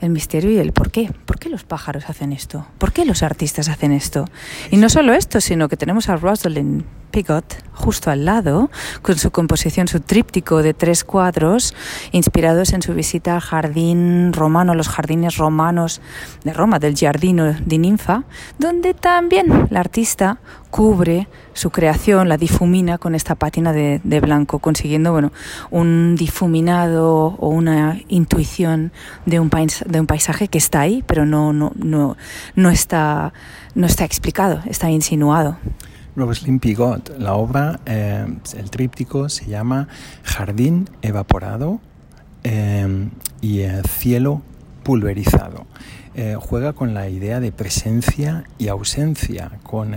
[0.00, 1.10] el misterio y el por qué.
[1.24, 2.66] ¿Por qué los pájaros hacen esto?
[2.78, 4.26] ¿Por qué los artistas hacen esto?
[4.70, 6.84] Y no solo esto, sino que tenemos a Rosalind
[7.14, 8.70] Pigot justo al lado,
[9.02, 11.72] con su composición, su tríptico de tres cuadros,
[12.10, 16.00] inspirados en su visita al jardín romano, los jardines romanos
[16.42, 18.24] de Roma, del Giardino di Ninfa,
[18.58, 20.38] donde también la artista
[20.70, 25.30] cubre su creación, la difumina con esta pátina de, blanco, consiguiendo bueno,
[25.70, 28.90] un difuminado o una intuición
[29.24, 29.50] de un,
[29.86, 32.16] de un paisaje que está ahí, pero no, no, no,
[32.56, 33.32] no, está,
[33.76, 35.58] no está explicado, está insinuado.
[36.16, 38.24] Robert Slim Pigot, la obra, eh,
[38.56, 39.88] el tríptico se llama
[40.22, 41.80] Jardín evaporado
[42.44, 43.08] eh,
[43.40, 44.42] y eh, cielo
[44.84, 45.66] pulverizado.
[46.38, 49.96] Juega con la idea de presencia y ausencia, con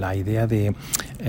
[0.00, 0.74] la idea de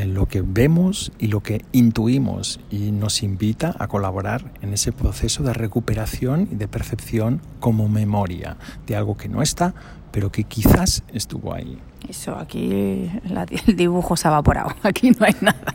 [0.05, 5.43] lo que vemos y lo que intuimos y nos invita a colaborar en ese proceso
[5.43, 8.55] de recuperación y de percepción como memoria
[8.87, 9.73] de algo que no está,
[10.13, 11.77] pero que quizás estuvo ahí.
[12.07, 13.11] Eso, aquí
[13.67, 15.73] el dibujo se ha evaporado, aquí no hay nada.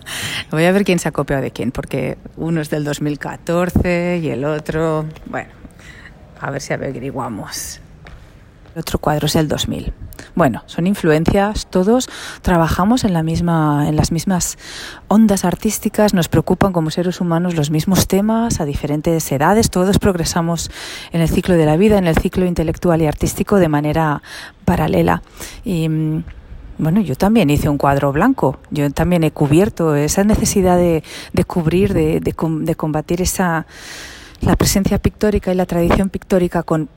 [0.51, 4.29] Voy a ver quién se ha copiado de quién, porque uno es del 2014 y
[4.29, 5.51] el otro, bueno,
[6.41, 7.81] a ver si averiguamos.
[8.75, 9.93] El otro cuadro es el 2000.
[10.35, 12.09] Bueno, son influencias, todos
[12.43, 14.59] trabajamos en, la misma, en las mismas
[15.07, 20.73] ondas artísticas, nos preocupan como seres humanos los mismos temas a diferentes edades, todos progresamos
[21.13, 24.23] en el ciclo de la vida, en el ciclo intelectual y artístico de manera
[24.65, 25.23] paralela.
[25.65, 26.25] Y, mm,
[26.79, 31.45] bueno, yo también hice un cuadro blanco, yo también he cubierto esa necesidad de, de
[31.45, 33.67] cubrir, de, de, de combatir esa
[34.41, 36.89] la presencia pictórica y la tradición pictórica con,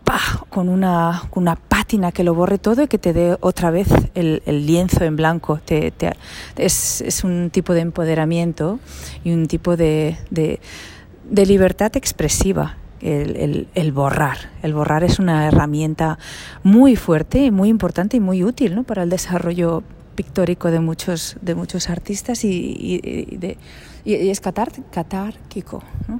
[0.50, 4.42] con una, una pátina que lo borre todo y que te dé otra vez el,
[4.46, 5.60] lienzo en blanco.
[5.64, 6.14] Te, te,
[6.58, 8.80] es, es, un tipo de empoderamiento
[9.24, 12.78] y un tipo de, de, libertad expresiva.
[13.00, 14.38] El, el, borrar.
[14.64, 16.18] El borrar es una herramienta
[16.64, 18.84] muy fuerte muy importante y muy útil ¿no?
[18.84, 19.84] para el desarrollo
[20.16, 23.58] pictórico de muchos, de muchos artistas y, y, y, de,
[24.04, 25.84] y es catar, catárquico.
[26.08, 26.20] ¿no?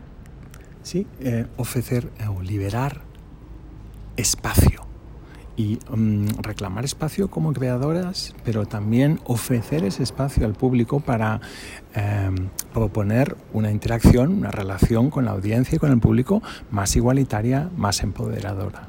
[0.88, 3.02] Sí, eh, ofrecer eh, o liberar
[4.16, 4.86] espacio
[5.58, 11.42] y um, reclamar espacio como creadoras, pero también ofrecer ese espacio al público para
[11.94, 12.30] eh,
[12.74, 18.02] proponer una interacción, una relación con la audiencia y con el público más igualitaria, más
[18.02, 18.88] empoderadora.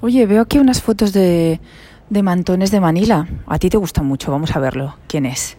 [0.00, 1.60] Oye, veo aquí unas fotos de,
[2.10, 3.28] de mantones de Manila.
[3.46, 4.96] A ti te gustan mucho, vamos a verlo.
[5.06, 5.56] ¿Quién es?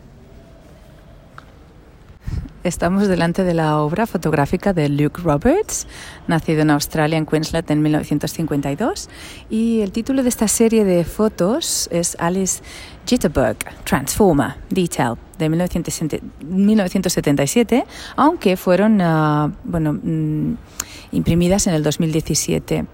[2.67, 5.87] Estamos delante de la obra fotográfica de Luke Roberts,
[6.27, 9.07] nacido en Australia, en Queensland, en 1952.
[9.49, 12.61] Y el título de esta serie de fotos es Alice
[13.05, 13.55] Jitterbug,
[13.85, 17.85] Transformer, Detail, de 1977,
[18.17, 20.57] aunque fueron uh, bueno, mm,
[21.13, 22.85] imprimidas en el 2017.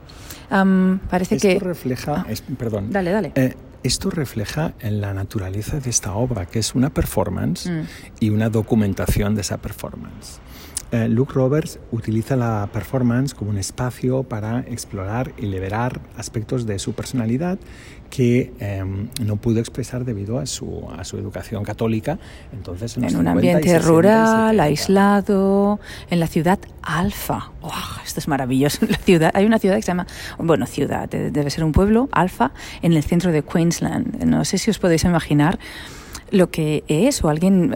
[0.52, 1.60] Um, parece Esto que.
[1.60, 2.18] refleja.
[2.18, 2.26] Ah.
[2.30, 2.92] Es, perdón.
[2.92, 3.32] Dale, dale.
[3.34, 7.82] Eh, esto refleja en la naturaleza de esta obra, que es una performance mm.
[8.20, 10.40] y una documentación de esa performance.
[10.92, 16.78] Eh, Luke Roberts utiliza la performance como un espacio para explorar y liberar aspectos de
[16.78, 17.58] su personalidad
[18.14, 18.84] que eh,
[19.26, 22.20] no pudo expresar debido a su, a su educación católica.
[22.54, 25.80] Entonces, en, en un ambiente rural, aislado,
[26.12, 27.50] en la ciudad Alfa.
[28.06, 28.86] Esto es maravilloso.
[28.88, 30.06] La ciudad, hay una ciudad que se llama,
[30.38, 32.52] bueno, ciudad, debe ser un pueblo, Alfa,
[32.84, 34.24] en el centro de Queensland.
[34.26, 35.58] No sé si os podéis imaginar
[36.34, 37.76] lo que es o alguien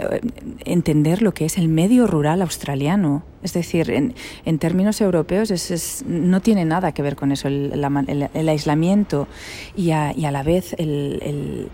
[0.66, 3.24] entender lo que es el medio rural australiano.
[3.44, 7.72] Es decir, en, en términos europeos es, no tiene nada que ver con eso, el,
[8.34, 9.28] el, aislamiento
[9.76, 11.70] y a, y a, la vez el,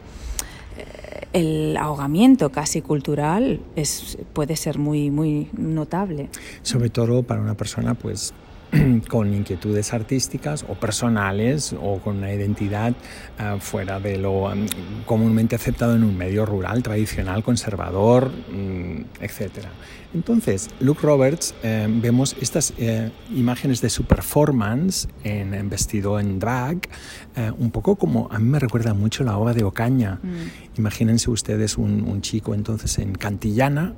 [1.32, 6.30] el ahogamiento casi cultural es, puede ser muy, muy notable.
[6.64, 8.34] Sobre todo para una persona pues
[9.08, 12.94] con inquietudes artísticas o personales o con una identidad
[13.40, 14.66] uh, fuera de lo um,
[15.06, 19.68] comúnmente aceptado en un medio rural, tradicional, conservador, um, etc.
[20.14, 26.40] Entonces, Luke Roberts, eh, vemos estas eh, imágenes de su performance en, en vestido en
[26.40, 26.88] drag,
[27.36, 30.20] eh, un poco como a mí me recuerda mucho la obra de Ocaña.
[30.22, 30.78] Mm.
[30.78, 33.94] Imagínense ustedes un, un, chico entonces en Cantillana.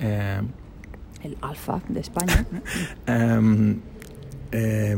[0.00, 2.46] El alfa de España.
[3.08, 3.76] um,
[4.52, 4.96] eh,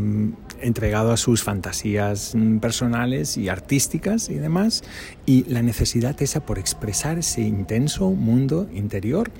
[0.60, 4.82] entregado a sus fantasías personales y artísticas y demás,
[5.30, 9.30] y la necesidad esa por expresar ese intenso mundo interior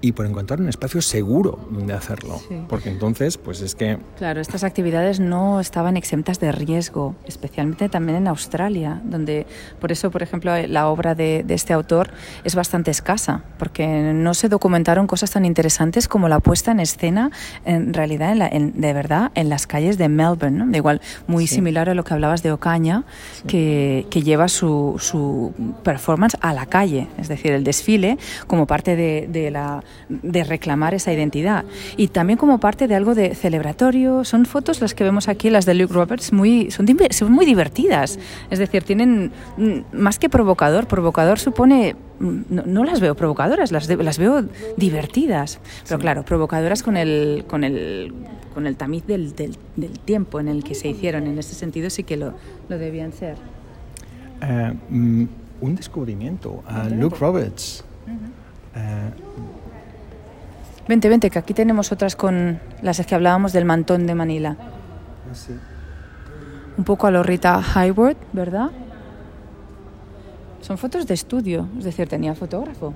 [0.00, 2.40] y por encontrar un espacio seguro donde hacerlo.
[2.48, 2.56] Sí.
[2.66, 8.16] Porque entonces, pues es que Claro, estas actividades no estaban exentas de riesgo, especialmente también
[8.18, 9.46] en Australia, donde
[9.80, 12.10] por eso, por ejemplo, la obra de, de este autor
[12.44, 17.30] es bastante escasa, porque no se documentaron cosas tan interesantes como la puesta en escena,
[17.66, 20.66] en realidad, en la- en- de verdad, en las calles de Melbourne, ¿no?
[20.66, 21.56] De igual, muy Sí.
[21.56, 23.04] similar a lo que hablabas de Ocaña,
[23.46, 25.33] que, que lleva su, su
[25.82, 30.94] performance a la calle, es decir, el desfile como parte de, de la, de reclamar
[30.94, 31.64] esa identidad
[31.96, 34.24] y también como parte de algo de celebratorio.
[34.24, 36.86] Son fotos las que vemos aquí, las de Luke Roberts, muy, son,
[37.32, 38.18] muy divertidas.
[38.50, 41.96] Es decir, tienen mm, más que provocador, provocador supone...
[42.20, 44.44] mm, No, no las veo provocadoras, las, de- las veo
[44.76, 45.58] divertidas.
[45.88, 48.12] Pero claro, provocadoras con el, con el,
[48.54, 51.26] con el tamiz del, del- del tiempo en el que se hicieron.
[51.26, 52.34] En ese sentido sí que lo,
[52.68, 53.36] lo debían ser.
[54.44, 55.24] Eh, mm,
[55.60, 57.84] un descubrimiento a Luke Roberts.
[58.76, 59.10] Eh,
[60.86, 64.56] Vente, vente, que aquí tenemos otras con las que hablábamos del mantón de Manila.
[66.76, 68.70] Un poco a lo Rita Hayworth, ¿verdad?
[70.60, 72.92] Son fotos de estudio, es decir, tenía fotógrafo.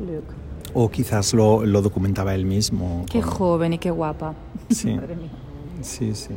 [0.00, 0.26] Luke.
[0.74, 3.06] o quizás lo, lo documentaba él mismo.
[3.10, 4.34] Qué con- joven y qué guapa.
[4.68, 4.92] Sí.
[4.94, 5.30] Madre mía.
[5.80, 6.34] Sí, sí.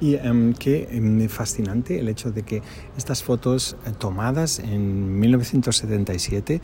[0.00, 0.16] Y
[0.54, 2.62] qué em, fascinante el hecho de que
[2.96, 6.60] estas fotos eh, tomadas en 1977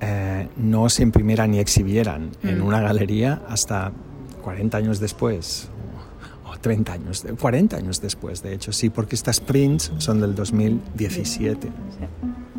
[0.00, 2.66] eh, no se imprimieran ni exhibieran en Mm.
[2.66, 3.92] una galería hasta
[4.42, 5.68] 40 años después.
[6.44, 10.20] O o 30 años, de- 40 años después, de hecho, sí, porque estas prints son
[10.20, 11.68] del 2017.
[11.68, 12.55] Cada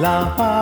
[0.00, 0.59] va la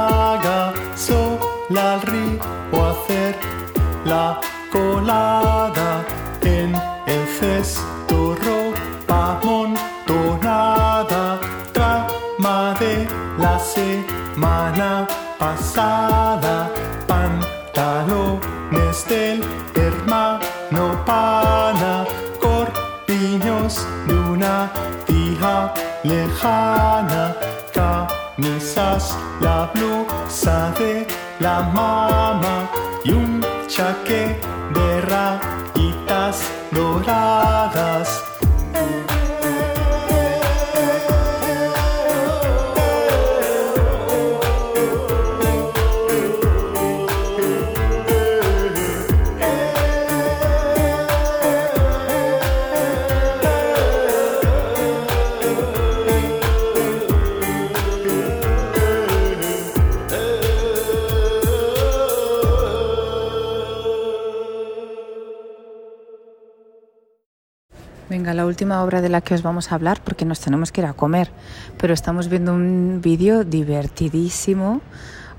[68.82, 71.30] Obra de la que os vamos a hablar, porque nos tenemos que ir a comer,
[71.78, 74.80] pero estamos viendo un vídeo divertidísimo,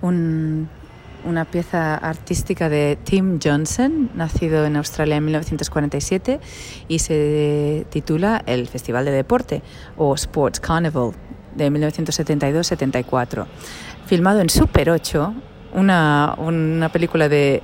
[0.02, 0.70] un,
[1.26, 6.40] una pieza artística de Tim Johnson, nacido en Australia en 1947,
[6.88, 9.62] y se titula El Festival de Deporte
[9.98, 11.12] o Sports Carnival
[11.56, 13.46] de 1972-74.
[14.06, 15.34] Filmado en Super 8,
[15.74, 17.62] una, una película de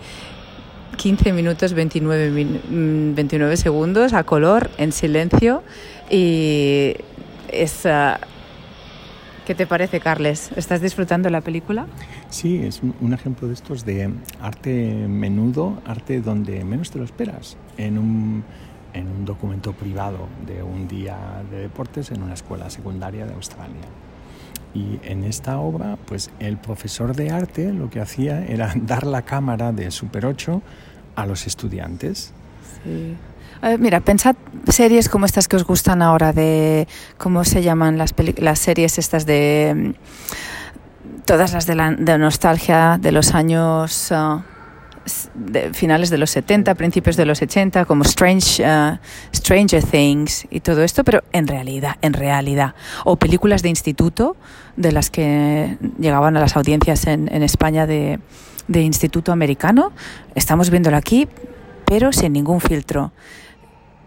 [0.96, 5.64] 15 minutos 29, min- mm, 29 segundos a color, en silencio.
[6.10, 6.96] Y
[7.50, 7.86] es...
[7.86, 8.20] ah,
[9.46, 10.50] ¿Qué te parece, Carles?
[10.56, 11.86] ¿Estás disfrutando la película?
[12.32, 14.10] Sí, es un ejemplo de estos de
[14.42, 14.72] arte
[15.08, 18.44] menudo, arte donde menos te lo esperas, en un,
[18.94, 23.84] en un documento privado de un día de deportes en una escuela secundaria de Australia.
[24.76, 29.24] Y en esta obra, pues el profesor de arte lo que hacía era dar la
[29.24, 30.62] cámara de Super 8
[31.16, 32.34] a los estudiantes.
[32.84, 33.16] Sí.
[33.80, 34.36] Mira, pensad
[34.70, 39.26] series como estas que os gustan ahora, de cómo se llaman las, las series estas
[39.26, 44.44] de mm, todas las de, la, de nostalgia de los años ah,
[45.74, 49.00] finales de los 70, principios de los 80, como Strange, ah,
[49.34, 54.36] Stranger Things y todo esto, pero en realidad, en realidad, o películas de instituto
[54.76, 58.20] de las que llegaban a las audiencias en, España de,
[58.68, 59.92] instituto americano,
[60.34, 61.28] estamos viéndolo aquí,
[61.86, 63.12] pero sin ningún filtro.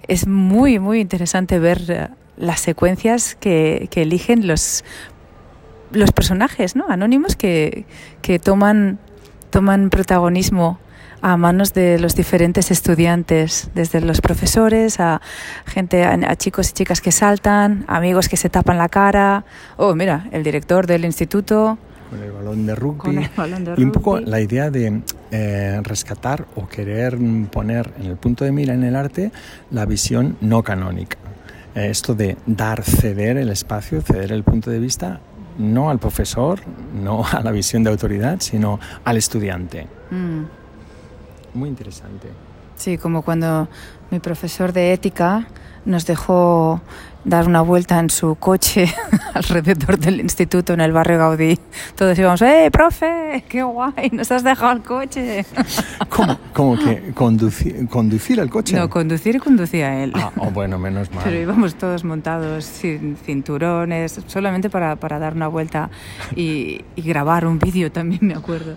[0.09, 4.85] Es muy, muy interesante ver eh, las secuencias que, eligen los,
[5.93, 6.87] los personajes ¿no?
[6.89, 7.87] anónimos que,
[8.43, 8.99] toman
[9.91, 10.79] protagonismo
[11.23, 15.21] a manos de los diferentes estudiantes, desde los profesores a
[15.67, 19.45] gente, a, a chicos y chicas que saltan, amigos que se tapan la cara.
[19.77, 21.79] Oh, mira, el director del instituto
[22.11, 22.99] Con el balón de rugby.
[22.99, 24.31] con el balón de Y un poco rugby.
[24.31, 28.85] la idea de eh, rescatar o querer mm, poner en el punto de mira en
[28.85, 29.31] el arte
[29.71, 31.19] la visión no canónica.
[31.75, 35.21] Eh, esto de dar, ceder el espacio, ceder el punto de vista,
[35.59, 36.61] no al profesor,
[36.95, 39.87] no a la visión de autoridad, sino al estudiante.
[40.11, 40.45] Mm.
[41.55, 42.29] Muy interesante.
[42.77, 43.69] Sí, como cuando
[44.11, 45.49] mi profesor de ética
[45.85, 46.81] nos dejó
[47.25, 48.93] dar una vuelta en su coche
[49.35, 51.59] alrededor del instituto en el barrio Gaudí.
[51.97, 53.45] Todos íbamos, ¡eh, profe!
[53.49, 54.11] ¡Qué guay!
[54.13, 55.45] ¡Nos has dejado el coche!
[56.09, 58.77] ¿Cómo, cómo que conducir, conducir el coche?
[58.77, 60.13] No, conducir conducía él.
[60.15, 61.25] Ah, oh, bueno, menos mal.
[61.25, 65.91] Pero íbamos todos montados sin cinturones, solamente para, para dar una vuelta
[66.37, 68.77] y, y grabar un vídeo también, me acuerdo.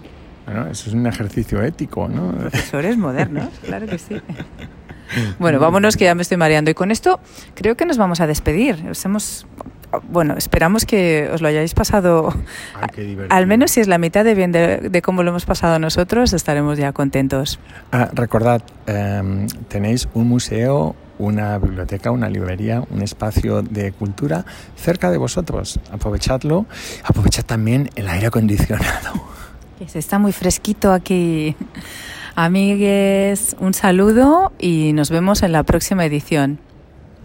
[0.52, 2.32] Bueno, eso es un ejercicio ético, ¿no?
[2.32, 4.16] Profesores modernos, claro que sí.
[5.40, 7.20] Bueno, vámonos que ya me estoy mareando y con esto
[7.54, 8.82] creo que nos vamos a despedir.
[8.90, 9.46] Os hemos,
[10.10, 12.34] bueno, esperamos que os lo hayáis pasado,
[12.96, 15.80] Ay, al menos si es la mitad de bien de, de cómo lo hemos pasado
[15.80, 17.60] nosotros, estaremos ya contentos.
[17.92, 24.46] Ah, recordad, em, tenéis un museo, una biblioteca, una librería, un espacio de cultura
[24.78, 25.78] cerca de vosotros.
[25.92, 26.68] Aprovechadlo.
[27.04, 29.41] Aprovechad también el aire acondicionado.
[29.82, 31.56] Que se está muy fresquito aquí.
[32.36, 36.60] Amigues, un saludo y nos vemos en la próxima edición.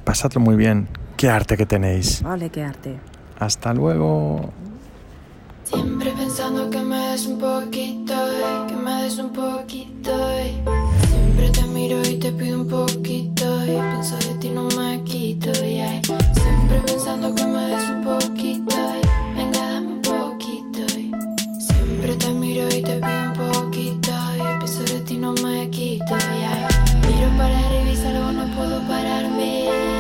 [0.05, 0.89] Pasadlo muy bien.
[1.19, 2.23] Qué arte que tenéis.
[2.23, 2.97] Vale, qué arte.
[3.39, 4.55] Hasta luego.
[5.65, 10.31] Siempre pensando que me des un poquito, eh, que me des un poquito.
[10.31, 10.55] eh.
[11.09, 15.53] Siempre te miro y te pido un poquito, y pienso de ti no me quito.
[15.55, 18.77] Siempre pensando que me des un poquito,
[22.57, 26.17] miro y te pido un poquito, y pienso de ti no me quito.
[26.41, 26.69] yeah.
[27.07, 29.96] Miro para salgo, no puedo pararme.